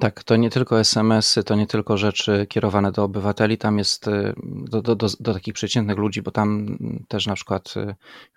Tak, 0.00 0.24
to 0.24 0.36
nie 0.36 0.50
tylko 0.50 0.80
SMS-y, 0.80 1.44
to 1.44 1.54
nie 1.54 1.66
tylko 1.66 1.96
rzeczy 1.96 2.46
kierowane 2.46 2.92
do 2.92 3.04
obywateli, 3.04 3.58
tam 3.58 3.78
jest 3.78 4.08
y, 4.08 4.34
do, 4.42 4.82
do, 4.82 4.96
do, 4.96 5.06
do, 5.20 5.34
takich 5.34 5.54
przeciętnych 5.54 5.98
ludzi, 5.98 6.22
bo 6.22 6.30
tam 6.30 6.78
też 7.08 7.26
na 7.26 7.34
przykład 7.34 7.74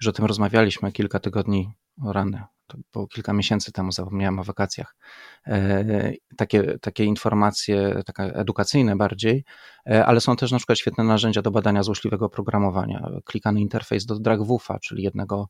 już 0.01 0.07
o 0.07 0.11
tym 0.11 0.25
rozmawialiśmy 0.25 0.91
kilka 0.91 1.19
tygodni 1.19 1.71
rany, 2.05 2.43
to 2.67 2.77
było 2.93 3.07
kilka 3.07 3.33
miesięcy 3.33 3.71
temu, 3.71 3.91
zapomniałem 3.91 4.39
o 4.39 4.43
wakacjach, 4.43 4.95
e, 5.47 6.13
takie, 6.37 6.79
takie 6.79 7.05
informacje, 7.05 8.01
takie 8.05 8.23
edukacyjne 8.23 8.95
bardziej, 8.95 9.43
e, 9.89 10.05
ale 10.05 10.21
są 10.21 10.35
też 10.35 10.51
na 10.51 10.57
przykład 10.57 10.77
świetne 10.77 11.03
narzędzia 11.03 11.41
do 11.41 11.51
badania 11.51 11.83
złośliwego 11.83 12.29
programowania. 12.29 13.09
Klikany 13.25 13.61
interfejs 13.61 14.05
do 14.05 14.19
DragWufa, 14.19 14.79
czyli 14.79 15.03
jednego 15.03 15.47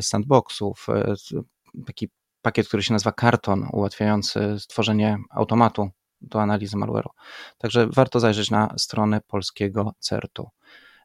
z 0.00 0.06
sandboxów, 0.06 0.86
e, 0.88 1.14
taki 1.86 2.10
pakiet, 2.42 2.68
który 2.68 2.82
się 2.82 2.92
nazywa 2.92 3.12
Karton, 3.12 3.66
ułatwiający 3.72 4.56
stworzenie 4.58 5.18
automatu 5.30 5.90
do 6.20 6.42
analizy 6.42 6.76
malware'u. 6.76 7.08
Także 7.58 7.88
warto 7.94 8.20
zajrzeć 8.20 8.50
na 8.50 8.74
stronę 8.78 9.20
polskiego 9.26 9.92
CERT-u. 9.98 10.48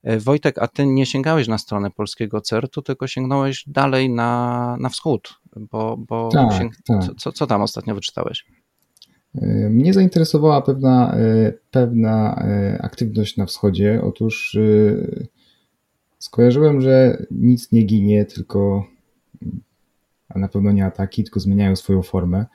E, 0.04 0.20
Wojtek, 0.20 0.58
a 0.58 0.68
ty 0.68 0.86
nie 0.86 1.06
sięgałeś 1.06 1.48
na 1.48 1.58
stronę 1.58 1.92
polskiego 1.92 2.42
CERT-u, 2.42 2.82
tylko 2.82 3.08
sięgnąłeś 3.08 3.63
dalej 3.68 4.10
na, 4.10 4.77
na 4.80 4.89
wschód, 4.89 5.34
bo, 5.56 5.98
bo 5.98 6.30
tak, 6.30 6.54
sięg... 6.54 6.74
tak. 6.88 7.01
Co, 7.18 7.32
co 7.32 7.48
tam 7.48 7.62
ostatnio 7.62 7.96
wyczytałeś? 7.96 8.46
E, 9.36 9.70
mnie 9.70 9.94
zainteresowała 9.94 10.62
pewna, 10.62 11.15
e, 11.15 11.54
pewna 11.72 12.44
aktywność 12.80 13.38
na 13.38 13.46
wschodzie. 13.46 14.01
Otóż 14.04 14.58
skojarzyłem, 16.20 16.82
że 16.82 17.25
nic 17.32 17.72
nie 17.72 17.84
ginie, 17.84 18.25
tylko 18.25 18.86
a 20.29 20.39
na 20.39 20.48
pewno 20.48 20.72
nie 20.72 20.86
ataki, 20.86 21.24
tylko 21.24 21.39
zmieniają 21.39 21.75
swoją 21.75 22.01
formę. 22.01 22.46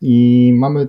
I 0.00 0.52
mamy 0.56 0.88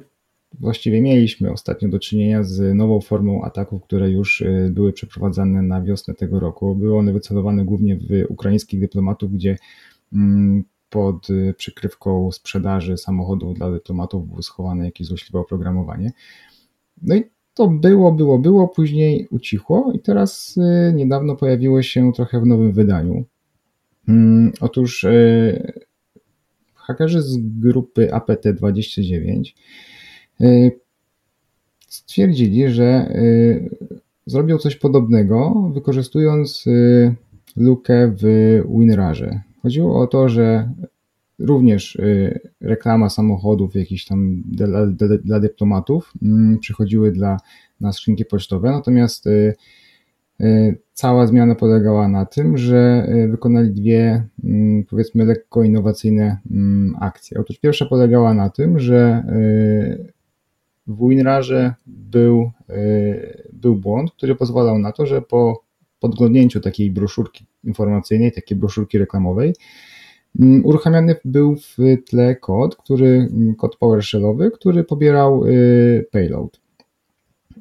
właściwie 0.60 1.02
mieliśmy 1.02 1.52
ostatnio 1.52 1.90
do 1.90 2.00
czynienia 2.00 2.44
z 2.44 2.76
nową 2.76 3.02
formą 3.02 3.44
ataków, 3.44 3.84
które 3.84 4.10
już 4.10 4.42
y, 4.42 4.72
były 4.74 4.94
przeprowadzane 4.94 5.62
na 5.62 5.82
wiosnę 5.82 6.14
tego 6.14 6.40
roku. 6.40 6.76
Były 6.76 6.98
one 6.98 7.14
wycelowane 7.14 7.66
głównie 7.66 7.96
w 7.96 8.26
ukraińskich 8.30 8.80
dyplomatów, 8.80 9.32
gdzie 9.32 9.58
mm, 10.14 10.64
pod 10.90 11.30
y, 11.30 11.54
przykrywką 11.58 12.32
sprzedaży 12.32 12.98
samochodów 12.98 13.54
dla 13.54 13.72
dyplomatów 13.72 14.28
było 14.28 14.42
schowane 14.42 14.86
jakieś 14.86 15.08
złośliwe 15.08 15.40
oprogramowanie. 15.40 16.12
No 17.02 17.16
i 17.16 17.24
to 17.54 17.68
było, 17.68 18.12
było, 18.12 18.40
było, 18.40 18.68
później 18.68 19.28
ucichło 19.32 19.92
i 19.96 20.00
teraz 20.00 20.60
niedawno 20.94 21.36
pojawiło 21.36 21.82
się 21.82 22.12
trochę 22.14 22.42
w 22.42 22.46
nowym 22.46 22.72
wydaniu. 22.72 23.26
Mm, 24.08 24.52
otóż 24.62 25.06
hakerzy 26.76 27.22
z 27.22 27.38
grupy 27.38 28.08
APT29 28.08 29.54
Y, 30.42 30.80
stwierdzili, 31.88 32.70
że 32.70 33.12
y, 33.16 33.70
zrobią 34.26 34.58
coś 34.58 34.76
podobnego, 34.76 35.70
wykorzystując 35.74 36.66
lukę 37.56 38.14
w 38.22 38.24
WinRarze. 38.70 39.42
Chodziło 39.62 40.00
o 40.00 40.08
to, 40.08 40.30
że 40.30 40.72
również 41.40 41.98
reklama 42.62 43.10
samochodów 43.10 43.76
jakichś 43.76 44.06
tam 44.06 44.42
dla, 44.46 44.86
dla, 44.86 45.18
dla 45.18 45.40
dyplomatów 45.40 46.14
mm, 46.22 46.60
przychodziły 46.60 47.12
dla, 47.12 47.38
na 47.82 47.94
skrzynki 47.94 48.26
pocztowe, 48.26 48.72
natomiast 48.72 49.26
cała 50.96 51.28
zmiana 51.28 51.56
polegała 51.56 52.08
na 52.08 52.26
tym, 52.26 52.58
że 52.58 53.08
wykonali 53.30 53.72
dwie 53.72 54.24
mm, 54.44 54.84
powiedzmy 54.84 55.26
lekko 55.26 55.64
innowacyjne 55.64 56.38
mm, 56.52 56.96
akcje. 57.00 57.40
Otóż 57.40 57.60
pierwsza 57.60 57.86
polegała 57.86 58.34
na 58.34 58.50
tym, 58.50 58.80
że 58.80 59.24
w 60.88 61.10
WinRarze 61.10 61.74
był, 61.88 62.52
e, 62.70 62.76
był 63.54 63.76
błąd, 63.76 64.12
który 64.12 64.36
pozwalał 64.36 64.80
na 64.80 64.92
to, 64.92 65.06
że 65.06 65.22
po 65.22 65.64
podglądnięciu 66.00 66.60
takiej 66.60 66.92
broszurki 66.92 67.46
informacyjnej, 67.64 68.32
takiej 68.32 68.58
broszurki 68.58 68.98
reklamowej, 68.98 69.54
mm, 70.40 70.66
uruchamiany 70.66 71.16
był 71.26 71.56
w 71.56 71.78
tle 72.10 72.36
kod, 72.36 72.76
który, 72.76 73.30
kod 73.58 73.76
PowerShellowy, 73.76 74.52
który 74.52 74.84
pobierał 74.84 75.44
payload. 76.12 76.60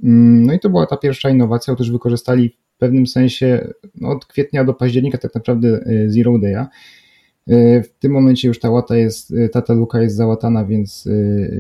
No 0.02 0.52
i 0.52 0.60
to 0.60 0.70
była 0.70 0.86
ta 0.86 0.96
pierwsza 0.96 1.30
innowacja, 1.30 1.72
otóż 1.72 1.90
wykorzystali 1.90 2.56
pewnym 2.84 3.06
sensie 3.06 3.68
no, 3.94 4.08
od 4.08 4.26
kwietnia 4.26 4.64
do 4.64 4.74
października 4.74 5.18
tak 5.18 5.34
naprawdę 5.34 5.68
e, 5.68 6.10
Zero 6.10 6.32
Day'a 6.32 6.66
E, 7.48 7.82
w 7.82 7.88
tym 7.98 8.12
momencie 8.12 8.48
już 8.48 8.58
ta 8.58 8.70
łata 8.70 8.96
jest, 8.96 9.32
e, 9.32 9.48
ta, 9.48 9.62
ta 9.62 9.74
luka 9.74 10.02
jest 10.02 10.16
załatana, 10.16 10.64
więc, 10.64 11.08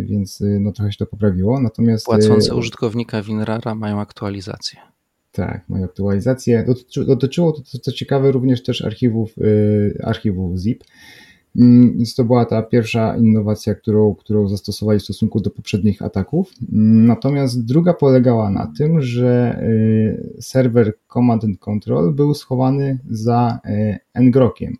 więc 0.02 0.42
no 0.60 0.72
trochę 0.72 0.92
się 0.92 0.98
to 0.98 1.06
poprawiło. 1.06 1.60
Natomiast 1.60 2.04
Płacące 2.04 2.54
użytkownika 2.54 3.22
WinRara 3.22 3.74
mają 3.74 4.00
aktualizację. 4.00 4.80
Tak, 5.32 5.68
mają 5.68 5.84
aktualizację. 5.84 6.64
Dotyczy, 6.66 7.04
dotyczyło 7.04 7.52
to, 7.52 7.78
co 7.78 7.92
ciekawe, 7.92 8.32
również 8.32 8.62
też 8.62 8.82
archiwów, 8.82 9.34
archiwów 10.02 10.58
ZIP. 10.58 10.84
Mm, 11.56 11.96
więc 11.96 12.14
to 12.14 12.24
była 12.24 12.44
ta 12.44 12.62
pierwsza 12.62 13.16
innowacja, 13.16 13.74
którą, 13.74 14.14
którą 14.14 14.48
zastosowali 14.48 14.98
w 14.98 15.02
stosunku 15.02 15.40
do 15.40 15.50
poprzednich 15.50 16.02
ataków. 16.02 16.52
Mm, 16.72 17.06
natomiast 17.06 17.64
druga 17.64 17.94
polegała 17.94 18.50
na 18.50 18.72
tym, 18.78 19.00
że 19.00 19.62
serwer 20.40 20.92
Command 21.12 21.44
and 21.44 21.58
Control 21.58 22.14
był 22.14 22.34
schowany 22.34 22.98
za 23.10 23.58
ngrockiem. 24.14 24.76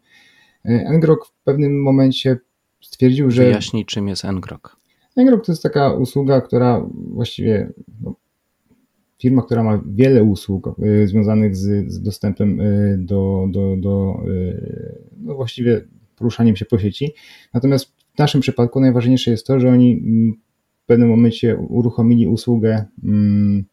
Ngrok 0.64 1.26
w 1.26 1.44
pewnym 1.44 1.82
momencie 1.82 2.38
stwierdził, 2.80 3.30
że. 3.30 3.42
Wyjaśnij, 3.42 3.84
czym 3.84 4.08
jest 4.08 4.24
Ngrok. 4.24 4.76
Ngrok 5.16 5.46
to 5.46 5.52
jest 5.52 5.62
taka 5.62 5.92
usługa, 5.92 6.40
która 6.40 6.86
właściwie. 6.94 7.72
No, 8.00 8.14
firma, 9.18 9.42
która 9.42 9.62
ma 9.62 9.80
wiele 9.86 10.24
usług 10.24 10.78
y, 10.78 11.08
związanych 11.08 11.56
z, 11.56 11.92
z 11.92 12.02
dostępem 12.02 12.60
y, 12.60 12.96
do, 12.98 13.46
do, 13.50 13.76
do 13.76 14.22
y, 14.28 14.98
no 15.16 15.34
właściwie 15.34 15.84
poruszaniem 16.24 16.56
się 16.56 16.64
po 16.64 16.78
sieci. 16.78 17.14
Natomiast 17.54 17.92
w 18.14 18.18
naszym 18.18 18.40
przypadku 18.40 18.80
najważniejsze 18.80 19.30
jest 19.30 19.46
to, 19.46 19.60
że 19.60 19.68
oni 19.68 19.92
mm, 19.92 20.34
w 20.82 20.86
pewnym 20.86 21.08
momencie 21.08 21.56
uruchomili 21.56 22.26
usługę 22.26 22.84
mm, 23.04 23.64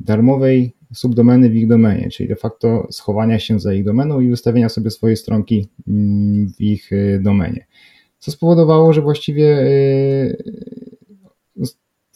darmowej 0.00 0.74
subdomeny 0.94 1.50
w 1.50 1.56
ich 1.56 1.66
domenie, 1.66 2.10
czyli 2.10 2.28
de 2.28 2.36
facto 2.36 2.86
schowania 2.90 3.38
się 3.38 3.60
za 3.60 3.74
ich 3.74 3.84
domeną 3.84 4.20
i 4.20 4.30
wystawienia 4.30 4.68
sobie 4.68 4.90
swojej 4.90 5.16
stronki 5.16 5.68
mm, 5.88 6.52
w 6.52 6.60
ich 6.60 6.92
y, 6.92 7.20
domenie. 7.22 7.66
Co 8.18 8.30
spowodowało, 8.30 8.92
że 8.92 9.02
właściwie, 9.02 9.62
y, 9.62 10.44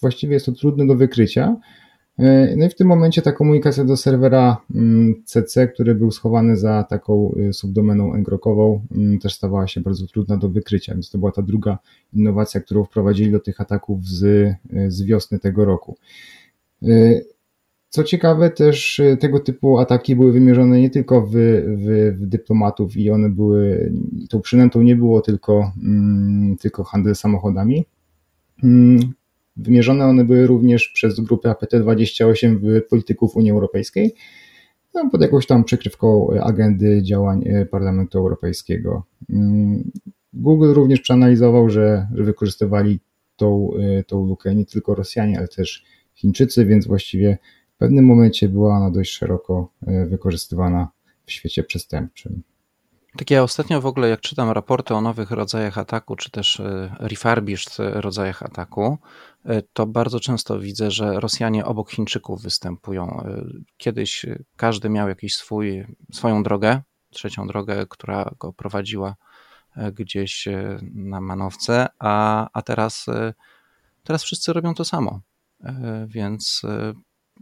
właściwie 0.01 0.35
jest 0.35 0.47
to 0.47 0.53
trudne 0.53 0.87
do 0.87 0.97
wykrycia. 0.97 1.57
Y, 2.21 2.55
no 2.57 2.67
i 2.67 2.69
w 2.69 2.75
tym 2.75 2.87
momencie 2.87 3.23
ta 3.23 3.33
komunikacja 3.33 3.85
do 3.85 3.97
serwera 3.97 4.57
CC, 5.25 5.61
mm, 5.61 5.75
który 5.75 5.95
był 5.95 6.11
schowany 6.11 6.57
za 6.57 6.83
taką 6.83 7.35
subdomeną 7.53 8.15
engrokową, 8.15 8.83
mm, 8.93 9.19
też 9.19 9.35
stawała 9.35 9.67
się 9.67 9.81
bardzo 9.81 10.07
trudna 10.07 10.37
do 10.37 10.49
wykrycia, 10.49 10.95
więc 10.95 11.11
to 11.11 11.19
była 11.19 11.33
ta 11.33 11.43
druga 11.43 11.79
innowacja, 12.13 12.61
którą 12.61 12.85
wprowadzili 12.85 13.33
do 13.33 13.41
tych 13.41 13.61
ataków 13.61 14.07
z, 14.07 14.55
z 14.89 15.03
wiosny 15.03 15.39
tego 15.39 15.65
roku. 15.65 15.97
Co 17.91 18.05
ciekawe, 18.05 18.51
też 18.51 18.99
y, 18.99 19.17
tego 19.21 19.41
typu 19.41 19.79
ataki 19.79 20.17
były 20.17 20.33
wymierzone 20.33 20.81
nie 20.81 20.91
tylko 20.91 21.27
w, 21.27 21.33
w, 21.33 22.17
w 22.17 22.27
dyplomatów 22.27 22.97
i 22.97 23.11
one 23.11 23.31
były, 23.31 23.93
tą 24.31 24.41
przynętą 24.41 24.83
nie 24.83 24.97
było 24.97 25.21
tylko, 25.21 25.73
mm, 25.83 26.57
tylko 26.57 26.85
handel 26.85 27.15
samochodami. 27.17 27.85
Wymierzone 29.59 30.05
one 30.07 30.25
były 30.25 30.47
również 30.47 30.89
przez 30.89 31.21
grupę 31.21 31.51
APT28 31.51 32.59
w 32.59 32.89
polityków 32.89 33.37
Unii 33.37 33.51
Europejskiej, 33.51 34.15
no, 34.95 35.11
pod 35.11 35.23
jakąś 35.23 35.47
tam 35.47 35.65
przykrywką 35.65 36.29
agendy 36.43 37.03
działań 37.03 37.45
y, 37.49 37.67
Parlamentu 37.67 38.19
Europejskiego. 38.19 39.05
Mm, 39.31 39.91
Google 40.33 40.73
również 40.73 41.01
przeanalizował, 41.01 41.71
że, 41.71 42.07
że 42.15 42.25
wykorzystywali 42.25 43.01
tą, 43.37 43.71
y, 44.01 44.05
tą 44.05 44.27
lukę 44.27 44.55
nie 44.55 44.67
tylko 44.67 44.95
Rosjanie, 44.95 45.39
ale 45.39 45.49
też 45.49 45.85
Chińczycy, 46.19 46.67
więc 46.67 46.87
właściwie 46.87 47.39
w 47.75 47.79
pewnym 47.79 48.05
momencie 48.05 48.49
była 48.49 48.77
ona 48.77 48.91
dość 48.91 49.13
szeroko 49.13 49.73
e, 49.87 50.07
wykorzystywana 50.07 50.89
w 51.27 51.33
świecie 51.33 51.63
przestępczym. 51.63 52.43
Tak 53.19 53.31
ja 53.31 53.43
ostatnio 53.43 53.81
w 53.81 53.87
ogóle 53.87 54.09
jak 54.09 54.21
czytam 54.21 54.51
raporty 54.51 54.95
o 54.95 55.01
nowych 55.01 55.31
rodzajach 55.31 55.79
ataku, 55.79 56.17
czy 56.17 56.31
też 56.31 56.61
e, 56.61 56.97
refurbished 56.99 57.77
rodzajach 57.79 58.43
ataku, 58.43 58.99
e, 59.45 59.63
to 59.63 59.87
bardzo 59.87 60.21
często 60.21 60.61
widzę, 60.61 60.91
że 60.91 61.21
Rosjanie 61.21 61.65
obok 61.65 61.91
Chińczyków 61.91 62.43
występują. 62.43 63.23
E, 63.23 63.45
kiedyś 63.77 64.27
każdy 64.57 64.89
miał 64.89 65.09
jakiś 65.09 65.37
swój, 65.37 65.87
swoją 66.13 66.43
drogę, 66.43 66.83
trzecią 67.11 67.47
drogę, 67.47 67.87
która 67.87 68.31
go 68.39 68.53
prowadziła 68.53 69.17
gdzieś 69.93 70.49
na 70.95 71.21
manowce, 71.21 71.87
a, 71.99 72.49
a 72.53 72.63
teraz, 72.63 73.07
teraz 74.05 74.23
wszyscy 74.23 74.53
robią 74.53 74.75
to 74.75 74.85
samo. 74.85 75.21
Więc 76.07 76.63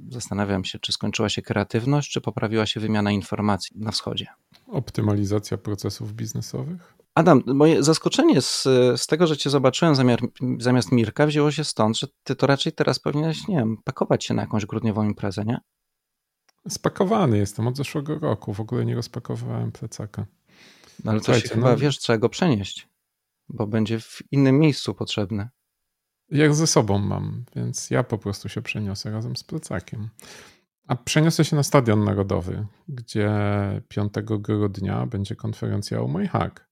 zastanawiam 0.09 0.65
się, 0.65 0.79
czy 0.79 0.93
skończyła 0.93 1.29
się 1.29 1.43
kreatywność, 1.43 2.11
czy 2.11 2.21
poprawiła 2.21 2.67
się 2.67 2.81
wymiana 2.81 3.11
informacji 3.11 3.77
na 3.81 3.91
wschodzie. 3.91 4.27
Optymalizacja 4.67 5.59
procesów 5.59 6.13
biznesowych? 6.13 6.97
Adam, 7.15 7.43
moje 7.47 7.83
zaskoczenie 7.83 8.41
z, 8.41 8.63
z 8.97 9.07
tego, 9.07 9.27
że 9.27 9.37
cię 9.37 9.51
zobaczyłem 9.51 9.95
zamiar, 9.95 10.21
zamiast 10.59 10.93
Mirka, 10.93 11.27
wzięło 11.27 11.51
się 11.51 11.65
stąd, 11.65 11.99
że 11.99 12.07
ty 12.25 12.37
to 12.37 12.47
raczej 12.47 12.73
teraz 12.73 12.99
powinieneś, 12.99 13.49
nie 13.49 13.57
wiem, 13.57 13.77
pakować 13.85 14.25
się 14.25 14.35
na 14.35 14.43
jakąś 14.43 14.67
grudniową 14.67 15.05
imprezę, 15.05 15.45
nie? 15.45 15.59
Spakowany 16.69 17.39
jestem 17.39 17.67
od 17.67 17.77
zeszłego 17.77 18.19
roku. 18.19 18.53
W 18.53 18.61
ogóle 18.61 18.85
nie 18.85 18.95
rozpakowywałem 18.95 19.73
plecaka. 19.73 20.27
No 21.05 21.11
ale 21.11 21.21
to 21.21 21.35
się 21.35 21.49
no... 21.49 21.55
chyba, 21.55 21.77
wiesz, 21.77 21.99
trzeba 21.99 22.19
go 22.19 22.29
przenieść, 22.29 22.89
bo 23.49 23.67
będzie 23.67 24.01
w 24.01 24.23
innym 24.31 24.59
miejscu 24.59 24.95
potrzebny. 24.95 25.49
Jak 26.31 26.55
ze 26.55 26.67
sobą 26.67 26.99
mam, 26.99 27.45
więc 27.57 27.91
ja 27.91 28.03
po 28.03 28.19
prostu 28.19 28.49
się 28.49 28.63
przeniosę 28.63 29.11
razem 29.11 29.37
z 29.37 29.45
plecakiem. 29.45 30.09
A 30.87 30.97
przeniosę 30.97 31.45
się 31.45 31.57
na 31.57 31.63
Stadion 31.63 32.05
Narodowy, 32.05 32.67
gdzie 32.89 33.31
5 33.89 34.13
grudnia 34.25 35.07
będzie 35.07 35.37
konferencja 35.37 36.01
o 36.01 36.09
mój 36.09 36.27
hack. 36.27 36.67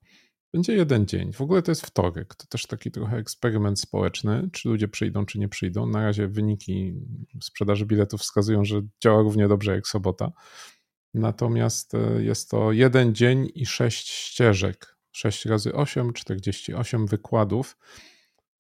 Będzie 0.54 0.74
jeden 0.74 1.06
dzień. 1.06 1.32
W 1.32 1.40
ogóle 1.40 1.62
to 1.62 1.70
jest 1.70 1.86
wtorek. 1.86 2.34
To 2.34 2.46
też 2.46 2.66
taki 2.66 2.90
trochę 2.90 3.16
eksperyment 3.16 3.80
społeczny, 3.80 4.48
czy 4.52 4.68
ludzie 4.68 4.88
przyjdą, 4.88 5.26
czy 5.26 5.38
nie 5.38 5.48
przyjdą. 5.48 5.86
Na 5.86 6.02
razie 6.02 6.28
wyniki 6.28 6.94
sprzedaży 7.42 7.86
biletów 7.86 8.20
wskazują, 8.20 8.64
że 8.64 8.82
działa 9.02 9.22
równie 9.22 9.48
dobrze 9.48 9.74
jak 9.74 9.88
sobota. 9.88 10.32
Natomiast 11.14 11.94
e, 11.94 12.22
jest 12.22 12.50
to 12.50 12.72
jeden 12.72 13.14
dzień 13.14 13.48
i 13.54 13.66
sześć 13.66 14.08
ścieżek. 14.08 14.96
6 15.12 15.46
razy 15.46 15.74
8, 15.74 16.12
48 16.12 17.06
wykładów. 17.06 17.76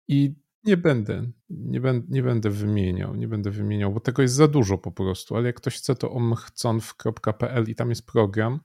I 0.08 0.36
nie 0.64 0.78
będę, 0.78 1.32
nie, 1.50 1.82
będę, 1.82 2.08
nie 2.10 2.24
będę 2.24 2.50
wymieniał, 2.50 3.16
nie 3.16 3.28
będę 3.28 3.52
wymieniał, 3.52 3.94
bo 3.94 4.00
tego 4.00 4.22
jest 4.22 4.34
za 4.34 4.48
dużo 4.48 4.78
po 4.78 4.92
prostu, 4.92 5.36
ale 5.36 5.48
jak 5.48 5.56
ktoś 5.56 5.78
chce, 5.78 5.96
to 5.96 6.12
omchconf.pl 6.12 7.70
i 7.70 7.76
tam 7.76 7.90
jest 7.90 8.06
program. 8.06 8.60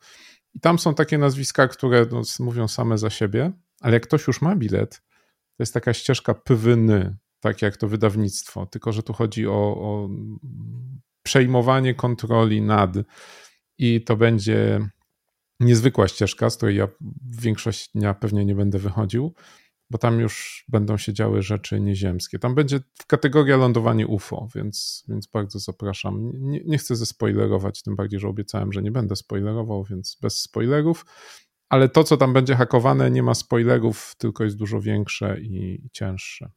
I 0.54 0.60
tam 0.60 0.78
są 0.78 0.94
takie 0.94 1.18
nazwiska, 1.18 1.68
które 1.68 2.06
no, 2.10 2.22
mówią 2.40 2.68
same 2.68 2.98
za 2.98 3.10
siebie, 3.10 3.52
ale 3.80 3.94
jak 3.94 4.02
ktoś 4.02 4.26
już 4.26 4.42
ma 4.42 4.56
bilet, 4.56 5.02
to 5.56 5.62
jest 5.62 5.74
taka 5.74 5.94
ścieżka 5.94 6.34
pwyny, 6.34 7.16
tak 7.40 7.62
jak 7.62 7.76
to 7.76 7.88
wydawnictwo, 7.88 8.66
tylko 8.66 8.92
że 8.92 9.02
tu 9.02 9.12
chodzi 9.12 9.46
o, 9.46 9.52
o 9.52 10.08
przejmowanie 11.22 11.94
kontroli 11.94 12.62
nad 12.62 12.90
i 13.78 14.04
to 14.04 14.16
będzie 14.16 14.88
niezwykła 15.60 16.08
ścieżka, 16.08 16.50
z 16.50 16.56
której 16.56 16.76
ja 16.76 16.88
większość 17.40 17.90
dnia 17.94 18.14
pewnie 18.14 18.44
nie 18.44 18.54
będę 18.54 18.78
wychodził, 18.78 19.34
bo 19.90 19.98
tam 19.98 20.20
już 20.20 20.64
będą 20.68 20.96
się 20.96 21.12
działy 21.12 21.42
rzeczy 21.42 21.80
nieziemskie. 21.80 22.38
Tam 22.38 22.54
będzie 22.54 22.80
kategoria 23.06 23.56
lądowanie 23.56 24.06
UFO, 24.06 24.48
więc, 24.54 25.04
więc 25.08 25.26
bardzo 25.26 25.58
zapraszam. 25.58 26.30
Nie, 26.34 26.60
nie 26.64 26.78
chcę 26.78 26.96
zespoilerować, 26.96 27.82
tym 27.82 27.96
bardziej, 27.96 28.20
że 28.20 28.28
obiecałem, 28.28 28.72
że 28.72 28.82
nie 28.82 28.90
będę 28.90 29.16
spoilerował, 29.16 29.84
więc 29.84 30.18
bez 30.22 30.40
spoilerów. 30.40 31.06
Ale 31.68 31.88
to, 31.88 32.04
co 32.04 32.16
tam 32.16 32.32
będzie 32.32 32.56
hakowane, 32.56 33.10
nie 33.10 33.22
ma 33.22 33.34
spoilerów, 33.34 34.14
tylko 34.18 34.44
jest 34.44 34.56
dużo 34.56 34.80
większe 34.80 35.40
i, 35.40 35.86
i 35.86 35.90
cięższe. 35.90 36.50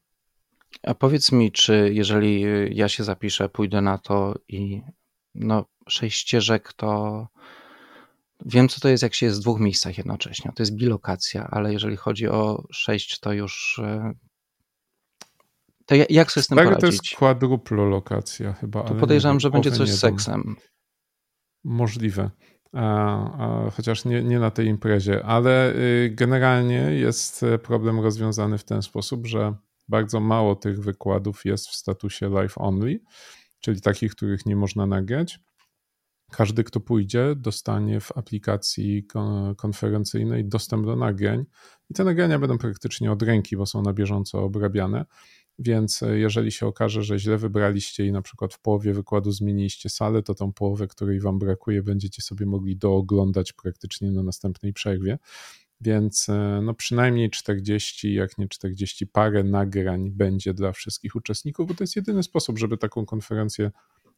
A 0.83 0.95
powiedz 0.95 1.31
mi, 1.31 1.51
czy 1.51 1.89
jeżeli 1.93 2.45
ja 2.75 2.89
się 2.89 3.03
zapiszę, 3.03 3.49
pójdę 3.49 3.81
na 3.81 3.97
to 3.97 4.35
i 4.47 4.81
no, 5.35 5.65
sześć 5.87 6.19
ścieżek 6.19 6.73
to 6.73 7.27
Wiem, 8.45 8.69
co 8.69 8.79
to 8.79 8.89
jest, 8.89 9.03
jak 9.03 9.13
się 9.13 9.25
jest 9.25 9.39
w 9.39 9.41
dwóch 9.41 9.59
miejscach 9.59 9.97
jednocześnie. 9.97 10.51
To 10.55 10.63
jest 10.63 10.75
bilokacja, 10.75 11.47
ale 11.51 11.73
jeżeli 11.73 11.97
chodzi 11.97 12.27
o 12.27 12.63
sześć, 12.71 13.19
to 13.19 13.33
już. 13.33 13.81
E, 13.83 14.13
to 15.85 15.95
jak 16.09 16.31
sobie 16.31 16.43
z 16.43 16.47
tym 16.47 16.57
tak, 16.57 16.65
poradzić? 16.65 16.81
to 16.81 16.87
jest 16.87 17.15
kwadruplolokacja 17.15 18.53
chyba. 18.53 18.83
To 18.83 18.95
podejrzewam, 18.95 19.39
że 19.39 19.49
będzie 19.49 19.71
coś 19.71 19.89
z 19.89 19.99
seksem. 19.99 20.55
Możliwe. 21.63 22.29
A, 22.73 23.65
a, 23.65 23.71
chociaż 23.71 24.05
nie, 24.05 24.23
nie 24.23 24.39
na 24.39 24.51
tej 24.51 24.67
imprezie, 24.67 25.25
ale 25.25 25.75
y, 25.75 26.11
generalnie 26.15 26.77
jest 26.77 27.45
problem 27.63 27.99
rozwiązany 27.99 28.57
w 28.57 28.63
ten 28.63 28.81
sposób, 28.81 29.27
że 29.27 29.53
bardzo 29.87 30.19
mało 30.19 30.55
tych 30.55 30.79
wykładów 30.79 31.45
jest 31.45 31.67
w 31.67 31.75
statusie 31.75 32.29
live 32.29 32.57
only, 32.57 32.99
czyli 33.59 33.81
takich, 33.81 34.15
których 34.15 34.45
nie 34.45 34.55
można 34.55 34.85
nagrać. 34.85 35.39
Każdy, 36.31 36.63
kto 36.63 36.79
pójdzie, 36.79 37.35
dostanie 37.35 37.99
w 37.99 38.17
aplikacji 38.17 39.07
konferencyjnej 39.57 40.45
dostęp 40.45 40.85
do 40.85 40.95
nagrań 40.95 41.45
i 41.89 41.93
te 41.93 42.03
nagrania 42.03 42.39
będą 42.39 42.57
praktycznie 42.57 43.11
od 43.11 43.21
ręki, 43.21 43.57
bo 43.57 43.65
są 43.65 43.81
na 43.81 43.93
bieżąco 43.93 44.43
obrabiane. 44.43 45.05
Więc 45.59 46.03
e, 46.03 46.19
jeżeli 46.19 46.51
się 46.51 46.67
okaże, 46.67 47.03
że 47.03 47.19
źle 47.19 47.37
wybraliście 47.37 48.05
i 48.05 48.11
na 48.11 48.21
przykład 48.21 48.53
w 48.53 48.59
połowie 48.59 48.93
wykładu 48.93 49.31
zmieniliście 49.31 49.89
salę, 49.89 50.23
to 50.23 50.35
tą 50.35 50.53
połowę, 50.53 50.87
której 50.87 51.19
Wam 51.19 51.39
brakuje, 51.39 51.83
będziecie 51.83 52.21
sobie 52.21 52.45
mogli 52.45 52.77
dooglądać 52.77 53.53
praktycznie 53.53 54.11
na 54.11 54.23
następnej 54.23 54.73
przerwie. 54.73 55.17
Więc 55.81 56.29
e, 56.29 56.61
no 56.63 56.73
przynajmniej 56.73 57.29
40, 57.29 58.13
jak 58.13 58.37
nie 58.37 58.47
40 58.47 59.07
parę 59.07 59.43
nagrań 59.43 60.11
będzie 60.11 60.53
dla 60.53 60.71
wszystkich 60.71 61.15
uczestników, 61.15 61.67
bo 61.67 61.73
to 61.73 61.83
jest 61.83 61.95
jedyny 61.95 62.23
sposób, 62.23 62.59
żeby 62.59 62.77
taką 62.77 63.05
konferencję 63.05 63.71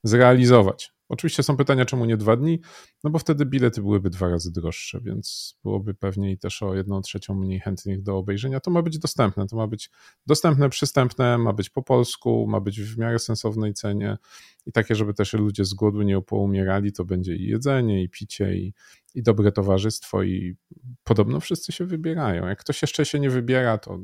zrealizować. 0.03 0.93
Oczywiście 1.11 1.43
są 1.43 1.57
pytania, 1.57 1.85
czemu 1.85 2.05
nie 2.05 2.17
dwa 2.17 2.35
dni, 2.35 2.59
no 3.03 3.09
bo 3.09 3.19
wtedy 3.19 3.45
bilety 3.45 3.81
byłyby 3.81 4.09
dwa 4.09 4.29
razy 4.29 4.51
droższe, 4.51 5.01
więc 5.01 5.57
byłoby 5.63 5.93
pewnie 5.93 6.31
i 6.31 6.37
też 6.37 6.63
o 6.63 6.75
jedną 6.75 7.01
trzecią 7.01 7.35
mniej 7.35 7.59
chętnych 7.59 8.01
do 8.01 8.17
obejrzenia. 8.17 8.59
To 8.59 8.71
ma 8.71 8.81
być 8.81 8.99
dostępne, 8.99 9.47
to 9.47 9.55
ma 9.55 9.67
być 9.67 9.89
dostępne, 10.27 10.69
przystępne, 10.69 11.37
ma 11.37 11.53
być 11.53 11.69
po 11.69 11.83
polsku, 11.83 12.47
ma 12.47 12.59
być 12.59 12.81
w 12.81 12.97
miarę 12.97 13.19
sensownej 13.19 13.73
cenie 13.73 14.17
i 14.65 14.71
takie, 14.71 14.95
żeby 14.95 15.13
też 15.13 15.33
ludzie 15.33 15.65
z 15.65 15.73
głodu 15.73 16.01
nie 16.01 16.21
poumierali, 16.21 16.93
to 16.93 17.05
będzie 17.05 17.35
i 17.35 17.47
jedzenie, 17.47 18.03
i 18.03 18.09
picie, 18.09 18.55
i, 18.55 18.73
i 19.15 19.23
dobre 19.23 19.51
towarzystwo 19.51 20.23
i 20.23 20.55
podobno 21.03 21.39
wszyscy 21.39 21.71
się 21.71 21.85
wybierają. 21.85 22.47
Jak 22.47 22.59
ktoś 22.59 22.81
jeszcze 22.81 23.05
się 23.05 23.19
nie 23.19 23.29
wybiera, 23.29 23.77
to, 23.77 23.99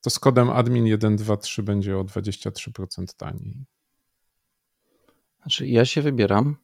to 0.00 0.10
z 0.10 0.18
kodem 0.18 0.50
admin 0.50 0.96
123 0.96 1.62
będzie 1.62 1.98
o 1.98 2.04
23% 2.04 3.06
taniej. 3.16 3.64
Znaczy, 5.44 5.66
ja 5.66 5.84
się 5.84 6.02
wybieram. 6.02 6.56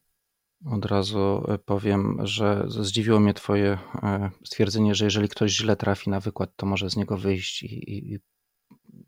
Od 0.65 0.85
razu 0.85 1.43
e, 1.47 1.57
powiem, 1.57 2.17
że 2.23 2.65
zdziwiło 2.67 3.19
mnie 3.19 3.33
Twoje 3.33 3.77
e, 4.03 4.31
stwierdzenie, 4.45 4.95
że 4.95 5.05
jeżeli 5.05 5.29
ktoś 5.29 5.51
źle 5.51 5.75
trafi 5.75 6.09
na 6.09 6.19
wykład, 6.19 6.49
to 6.55 6.65
może 6.65 6.89
z 6.89 6.95
niego 6.95 7.17
wyjść 7.17 7.63
i, 7.63 8.13
i 8.13 8.19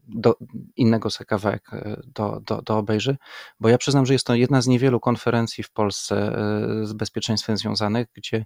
do 0.08 0.36
innego 0.76 1.10
sekawek 1.10 1.74
e, 1.74 2.02
do, 2.06 2.42
do, 2.46 2.62
do 2.62 2.78
obejrzy, 2.78 3.18
bo 3.60 3.70
ja 3.70 3.78
przyznam, 3.78 4.06
że 4.06 4.14
jest 4.14 4.28
to 4.28 4.36
jedna 4.36 4.62
z 4.62 4.68
niewielu 4.68 5.00
konferencji 5.00 5.64
w 5.64 5.72
Polsce 5.72 6.36
z 6.84 6.94
bezpieczeństwem 6.94 7.58
związanych, 7.58 8.08
gdzie 8.14 8.46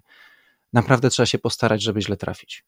naprawdę 0.72 1.10
trzeba 1.10 1.26
się 1.26 1.38
postarać, 1.38 1.82
żeby 1.82 2.02
źle 2.02 2.16
trafić. 2.16 2.64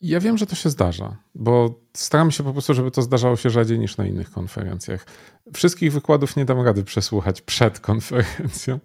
Ja 0.00 0.20
wiem, 0.20 0.38
że 0.38 0.46
to 0.46 0.54
się 0.54 0.70
zdarza, 0.70 1.16
bo 1.34 1.80
staram 1.92 2.30
się 2.30 2.44
po 2.44 2.52
prostu, 2.52 2.74
żeby 2.74 2.90
to 2.90 3.02
zdarzało 3.02 3.36
się 3.36 3.50
rzadziej 3.50 3.78
niż 3.78 3.96
na 3.96 4.06
innych 4.06 4.30
konferencjach. 4.30 5.06
Wszystkich 5.54 5.92
wykładów 5.92 6.36
nie 6.36 6.44
dam 6.44 6.60
rady 6.60 6.84
przesłuchać 6.84 7.42
przed 7.42 7.80
konferencją, 7.80 8.80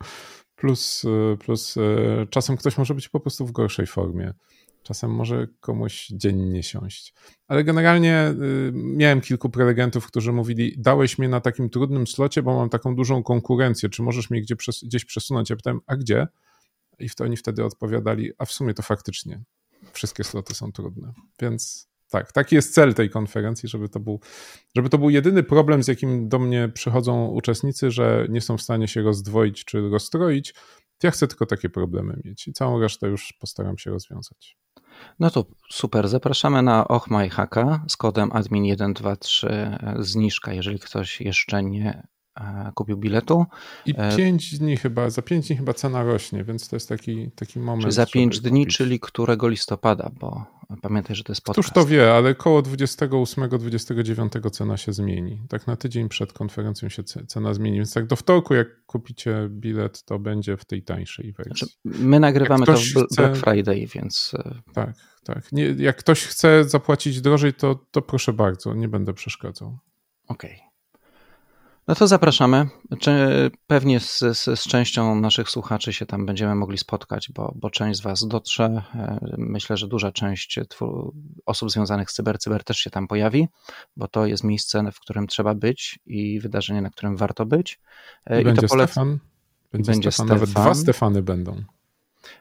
plus, 0.55 1.03
plus 1.39 1.77
e, 1.77 1.81
czasem 2.29 2.57
ktoś 2.57 2.77
może 2.77 2.95
być 2.95 3.09
po 3.09 3.19
prostu 3.19 3.45
w 3.45 3.51
gorszej 3.51 3.87
formie. 3.87 4.33
Czasem 4.83 5.11
może 5.11 5.47
komuś 5.59 6.07
dzień 6.07 6.37
nie 6.37 6.63
siąść. 6.63 7.13
Ale 7.47 7.63
generalnie 7.63 8.27
y, 8.29 8.71
miałem 8.73 9.21
kilku 9.21 9.49
prelegentów, 9.49 10.07
którzy 10.07 10.33
mówili: 10.33 10.75
Dałeś 10.77 11.17
mnie 11.17 11.29
na 11.29 11.41
takim 11.41 11.69
trudnym 11.69 12.07
slocie, 12.07 12.43
bo 12.43 12.55
mam 12.55 12.69
taką 12.69 12.95
dużą 12.95 13.23
konkurencję. 13.23 13.89
Czy 13.89 14.03
możesz 14.03 14.29
mnie 14.29 14.41
gdzie, 14.41 14.55
gdzieś 14.83 15.05
przesunąć? 15.05 15.49
Ja 15.49 15.55
pytałem: 15.55 15.79
A 15.87 15.95
gdzie? 15.95 16.27
I 16.99 17.09
to 17.09 17.23
oni 17.23 17.37
wtedy 17.37 17.65
odpowiadali: 17.65 18.31
A 18.37 18.45
w 18.45 18.51
sumie 18.51 18.73
to 18.73 18.83
faktycznie 18.83 19.41
wszystkie 19.93 20.23
sloty 20.23 20.55
są 20.55 20.71
trudne. 20.71 21.13
Więc 21.41 21.89
tak, 22.09 22.31
taki 22.31 22.55
jest 22.55 22.73
cel 22.73 22.93
tej 22.93 23.09
konferencji, 23.09 23.69
żeby 23.69 23.89
to, 23.89 23.99
był, 23.99 24.19
żeby 24.75 24.89
to 24.89 24.97
był 24.97 25.09
jedyny 25.09 25.43
problem, 25.43 25.83
z 25.83 25.87
jakim 25.87 26.29
do 26.29 26.39
mnie 26.39 26.69
przychodzą 26.73 27.27
uczestnicy, 27.27 27.91
że 27.91 28.25
nie 28.29 28.41
są 28.41 28.57
w 28.57 28.61
stanie 28.61 28.87
się 28.87 29.01
rozdwoić 29.01 29.65
czy 29.65 29.89
rozstroić. 29.89 30.53
Ja 31.03 31.11
chcę 31.11 31.27
tylko 31.27 31.45
takie 31.45 31.69
problemy 31.69 32.21
mieć 32.25 32.47
i 32.47 32.53
całą 32.53 32.79
resztę 32.79 33.07
już 33.07 33.33
postaram 33.39 33.77
się 33.77 33.91
rozwiązać. 33.91 34.57
No 35.19 35.29
to 35.29 35.45
super. 35.71 36.07
Zapraszamy 36.07 36.61
na 36.61 36.85
Haka 37.31 37.85
z 37.87 37.97
kodem 37.97 38.29
admin123 38.29 39.47
zniżka, 39.99 40.53
jeżeli 40.53 40.79
ktoś 40.79 41.21
jeszcze 41.21 41.63
nie 41.63 42.07
kupił 42.75 42.97
biletu. 42.97 43.45
I 43.85 43.95
pięć 44.17 44.59
dni 44.59 44.77
chyba, 44.77 45.09
za 45.09 45.21
pięć 45.21 45.47
dni 45.47 45.57
chyba 45.57 45.73
cena 45.73 46.03
rośnie, 46.03 46.43
więc 46.43 46.69
to 46.69 46.75
jest 46.75 46.89
taki, 46.89 47.31
taki 47.31 47.59
moment. 47.59 47.81
Czyli 47.81 47.93
za 47.93 48.05
pięć 48.05 48.39
dni, 48.39 48.61
kupić. 48.61 48.77
czyli 48.77 48.99
którego 48.99 49.47
listopada, 49.47 50.11
bo 50.19 50.45
pamiętaj, 50.81 51.15
że 51.15 51.23
to 51.23 51.31
jest 51.31 51.41
podcast. 51.41 51.69
Któż 51.69 51.83
to 51.83 51.85
wie, 51.89 52.13
ale 52.13 52.35
koło 52.35 52.61
28-29 52.61 54.51
cena 54.51 54.77
się 54.77 54.93
zmieni. 54.93 55.41
Tak 55.49 55.67
na 55.67 55.75
tydzień 55.75 56.09
przed 56.09 56.33
konferencją 56.33 56.89
się 56.89 57.03
cena 57.03 57.53
zmieni, 57.53 57.77
więc 57.77 57.93
tak 57.93 58.05
do 58.05 58.15
wtorku 58.15 58.53
jak 58.53 58.67
kupicie 58.85 59.47
bilet, 59.49 60.03
to 60.03 60.19
będzie 60.19 60.57
w 60.57 60.65
tej 60.65 60.83
tańszej 60.83 61.33
wersji. 61.33 61.53
Znaczy, 61.57 61.65
my 61.83 62.19
nagrywamy 62.19 62.65
to 62.65 62.73
w 62.73 62.93
Black 62.93 63.11
chce... 63.11 63.35
Friday, 63.35 63.87
więc... 63.95 64.31
Tak, 64.73 64.93
tak. 65.23 65.51
Nie, 65.51 65.65
jak 65.65 65.97
ktoś 65.97 66.25
chce 66.25 66.63
zapłacić 66.63 67.21
drożej, 67.21 67.53
to, 67.53 67.85
to 67.91 68.01
proszę 68.01 68.33
bardzo, 68.33 68.73
nie 68.73 68.87
będę 68.87 69.13
przeszkadzał. 69.13 69.77
Okej. 70.27 70.55
Okay. 70.55 70.68
No 71.89 71.95
to 71.95 72.07
zapraszamy. 72.07 72.67
Pewnie 73.67 73.99
z, 73.99 74.19
z, 74.19 74.59
z, 74.59 74.67
częścią 74.67 75.15
naszych 75.15 75.49
słuchaczy 75.49 75.93
się 75.93 76.05
tam 76.05 76.25
będziemy 76.25 76.55
mogli 76.55 76.77
spotkać, 76.77 77.31
bo, 77.33 77.53
bo 77.55 77.69
część 77.69 77.99
z 77.99 78.03
Was 78.03 78.27
dotrze. 78.27 78.83
E, 78.95 79.35
myślę, 79.37 79.77
że 79.77 79.87
duża 79.87 80.11
część 80.11 80.59
osób 81.45 81.71
związanych 81.71 82.11
z 82.11 82.13
cyber, 82.13 82.39
cyber 82.39 82.63
też 82.63 82.77
się 82.77 82.89
tam 82.89 83.07
pojawi, 83.07 83.47
bo 83.97 84.07
to 84.07 84.25
jest 84.25 84.43
miejsce, 84.43 84.91
w 84.91 84.99
którym 84.99 85.27
trzeba 85.27 85.55
być 85.55 85.99
i 86.05 86.39
wydarzenie, 86.39 86.81
na 86.81 86.89
którym 86.89 87.17
warto 87.17 87.45
być. 87.45 87.79
E, 88.25 88.41
I 88.41 88.43
będzie 88.43 88.65
I 88.65 88.69
polec... 88.69 88.91
Stefan. 88.91 89.19
Będzie, 89.71 89.91
będzie 89.91 90.11
Stefan. 90.11 90.27
Nawet 90.27 90.49
dwa 90.49 90.73
Stefany 90.73 91.21
będą. 91.21 91.63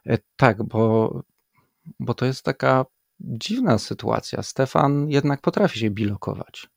E, 0.06 0.18
tak, 0.36 0.62
bo, 0.62 1.12
bo 2.00 2.14
to 2.14 2.26
jest 2.26 2.42
taka 2.42 2.84
dziwna 3.20 3.78
sytuacja. 3.78 4.42
Stefan 4.42 5.08
jednak 5.08 5.40
potrafi 5.40 5.78
się 5.78 5.90
bilokować. 5.90 6.68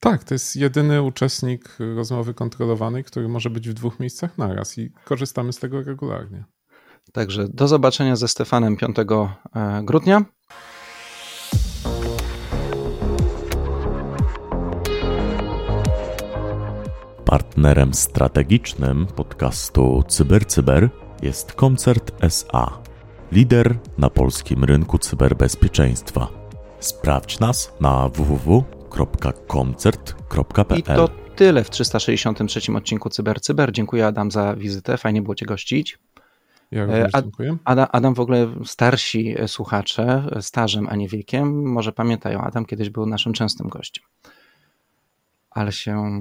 Tak, 0.00 0.24
to 0.24 0.34
jest 0.34 0.56
jedyny 0.56 1.02
uczestnik 1.02 1.76
rozmowy 1.94 2.34
kontrolowanej, 2.34 3.04
który 3.04 3.28
może 3.28 3.50
być 3.50 3.68
w 3.68 3.72
dwóch 3.72 4.00
miejscach 4.00 4.38
naraz 4.38 4.78
i 4.78 4.92
korzystamy 5.04 5.52
z 5.52 5.58
tego 5.58 5.82
regularnie. 5.82 6.44
Także 7.12 7.48
do 7.48 7.68
zobaczenia 7.68 8.16
ze 8.16 8.28
Stefanem 8.28 8.76
5 8.76 8.96
e, 8.98 9.82
grudnia. 9.84 10.24
Partnerem 17.24 17.94
strategicznym 17.94 19.06
podcastu 19.06 20.02
CyberCyber 20.08 20.90
jest 21.22 21.52
Koncert 21.52 22.12
SA, 22.20 22.78
lider 23.32 23.78
na 23.98 24.10
polskim 24.10 24.64
rynku 24.64 24.98
cyberbezpieczeństwa. 24.98 26.28
Sprawdź 26.80 27.40
nas 27.40 27.72
na 27.80 28.08
www 28.08 28.64
www.koncert.pl. 28.94 30.78
I 30.78 30.82
to 30.82 31.08
tyle 31.36 31.64
w 31.64 31.70
363 31.70 32.72
odcinku 32.74 33.10
CyberCyber. 33.10 33.40
Cyber. 33.40 33.72
Dziękuję 33.72 34.06
Adam 34.06 34.30
za 34.30 34.56
wizytę, 34.56 34.98
fajnie 34.98 35.22
było 35.22 35.34
Cię 35.34 35.46
gościć. 35.46 35.98
Ja 36.70 36.84
również 36.84 37.12
dziękuję. 37.12 37.56
Adam, 37.64 37.86
Adam 37.92 38.14
w 38.14 38.20
ogóle 38.20 38.54
starsi 38.64 39.34
słuchacze, 39.46 40.24
starzem, 40.40 40.88
a 40.90 40.96
nie 40.96 41.08
wiekiem, 41.08 41.72
może 41.72 41.92
pamiętają, 41.92 42.40
Adam 42.40 42.64
kiedyś 42.64 42.90
był 42.90 43.06
naszym 43.06 43.32
częstym 43.32 43.68
gościem. 43.68 44.04
Ale 45.50 45.72
się 45.72 46.20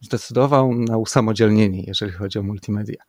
zdecydował 0.00 0.74
na 0.74 0.98
usamodzielnienie, 0.98 1.84
jeżeli 1.86 2.12
chodzi 2.12 2.38
o 2.38 2.42
multimedia. 2.42 3.02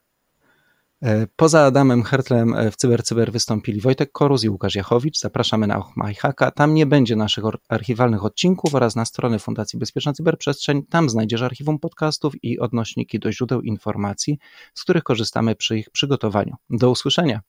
E, 1.04 1.28
poza 1.36 1.66
Adamem 1.66 2.04
Hertlem 2.04 2.54
e, 2.54 2.72
w 2.72 2.76
CyberCyber 2.76 3.04
Cyber 3.04 3.32
wystąpili 3.32 3.82
Wojtek 3.82 4.12
Koruz 4.12 4.44
i 4.44 4.50
Łukasz 4.50 4.76
Jachowicz. 4.76 5.20
Zapraszamy 5.20 5.68
na 5.68 5.78
Ochmajhaka. 5.78 6.52
Tam 6.52 6.74
nie 6.74 6.86
będzie 6.86 7.16
naszych 7.16 7.44
archiwalnych 7.70 8.26
odcinków 8.26 8.76
oraz 8.76 8.96
na 8.96 9.06
stronę 9.06 9.40
Fundacji 9.40 9.80
Bezpieczna 9.80 10.14
Cyberprzestrzeń. 10.14 10.84
Tam 10.90 11.10
znajdziesz 11.10 11.42
archiwum 11.42 11.80
podcastów 11.80 12.34
i 12.44 12.60
odnośniki 12.60 13.20
do 13.20 13.32
źródeł 13.32 13.62
informacji, 13.62 14.40
z 14.74 14.84
których 14.84 15.04
korzystamy 15.04 15.56
przy 15.56 15.78
ich 15.78 15.90
przygotowaniu. 15.90 16.56
Do 16.70 16.92
usłyszenia. 16.92 17.42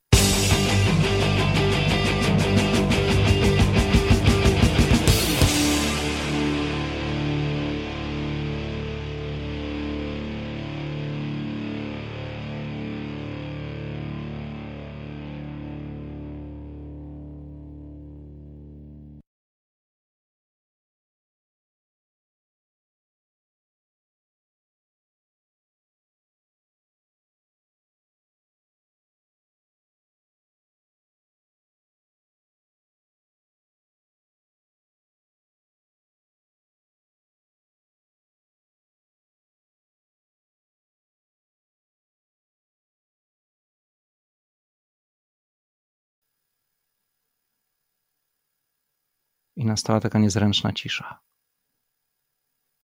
I 49.59 49.65
nastała 49.65 50.01
taka 50.01 50.19
niezręczna 50.19 50.73
cisza. 50.73 51.21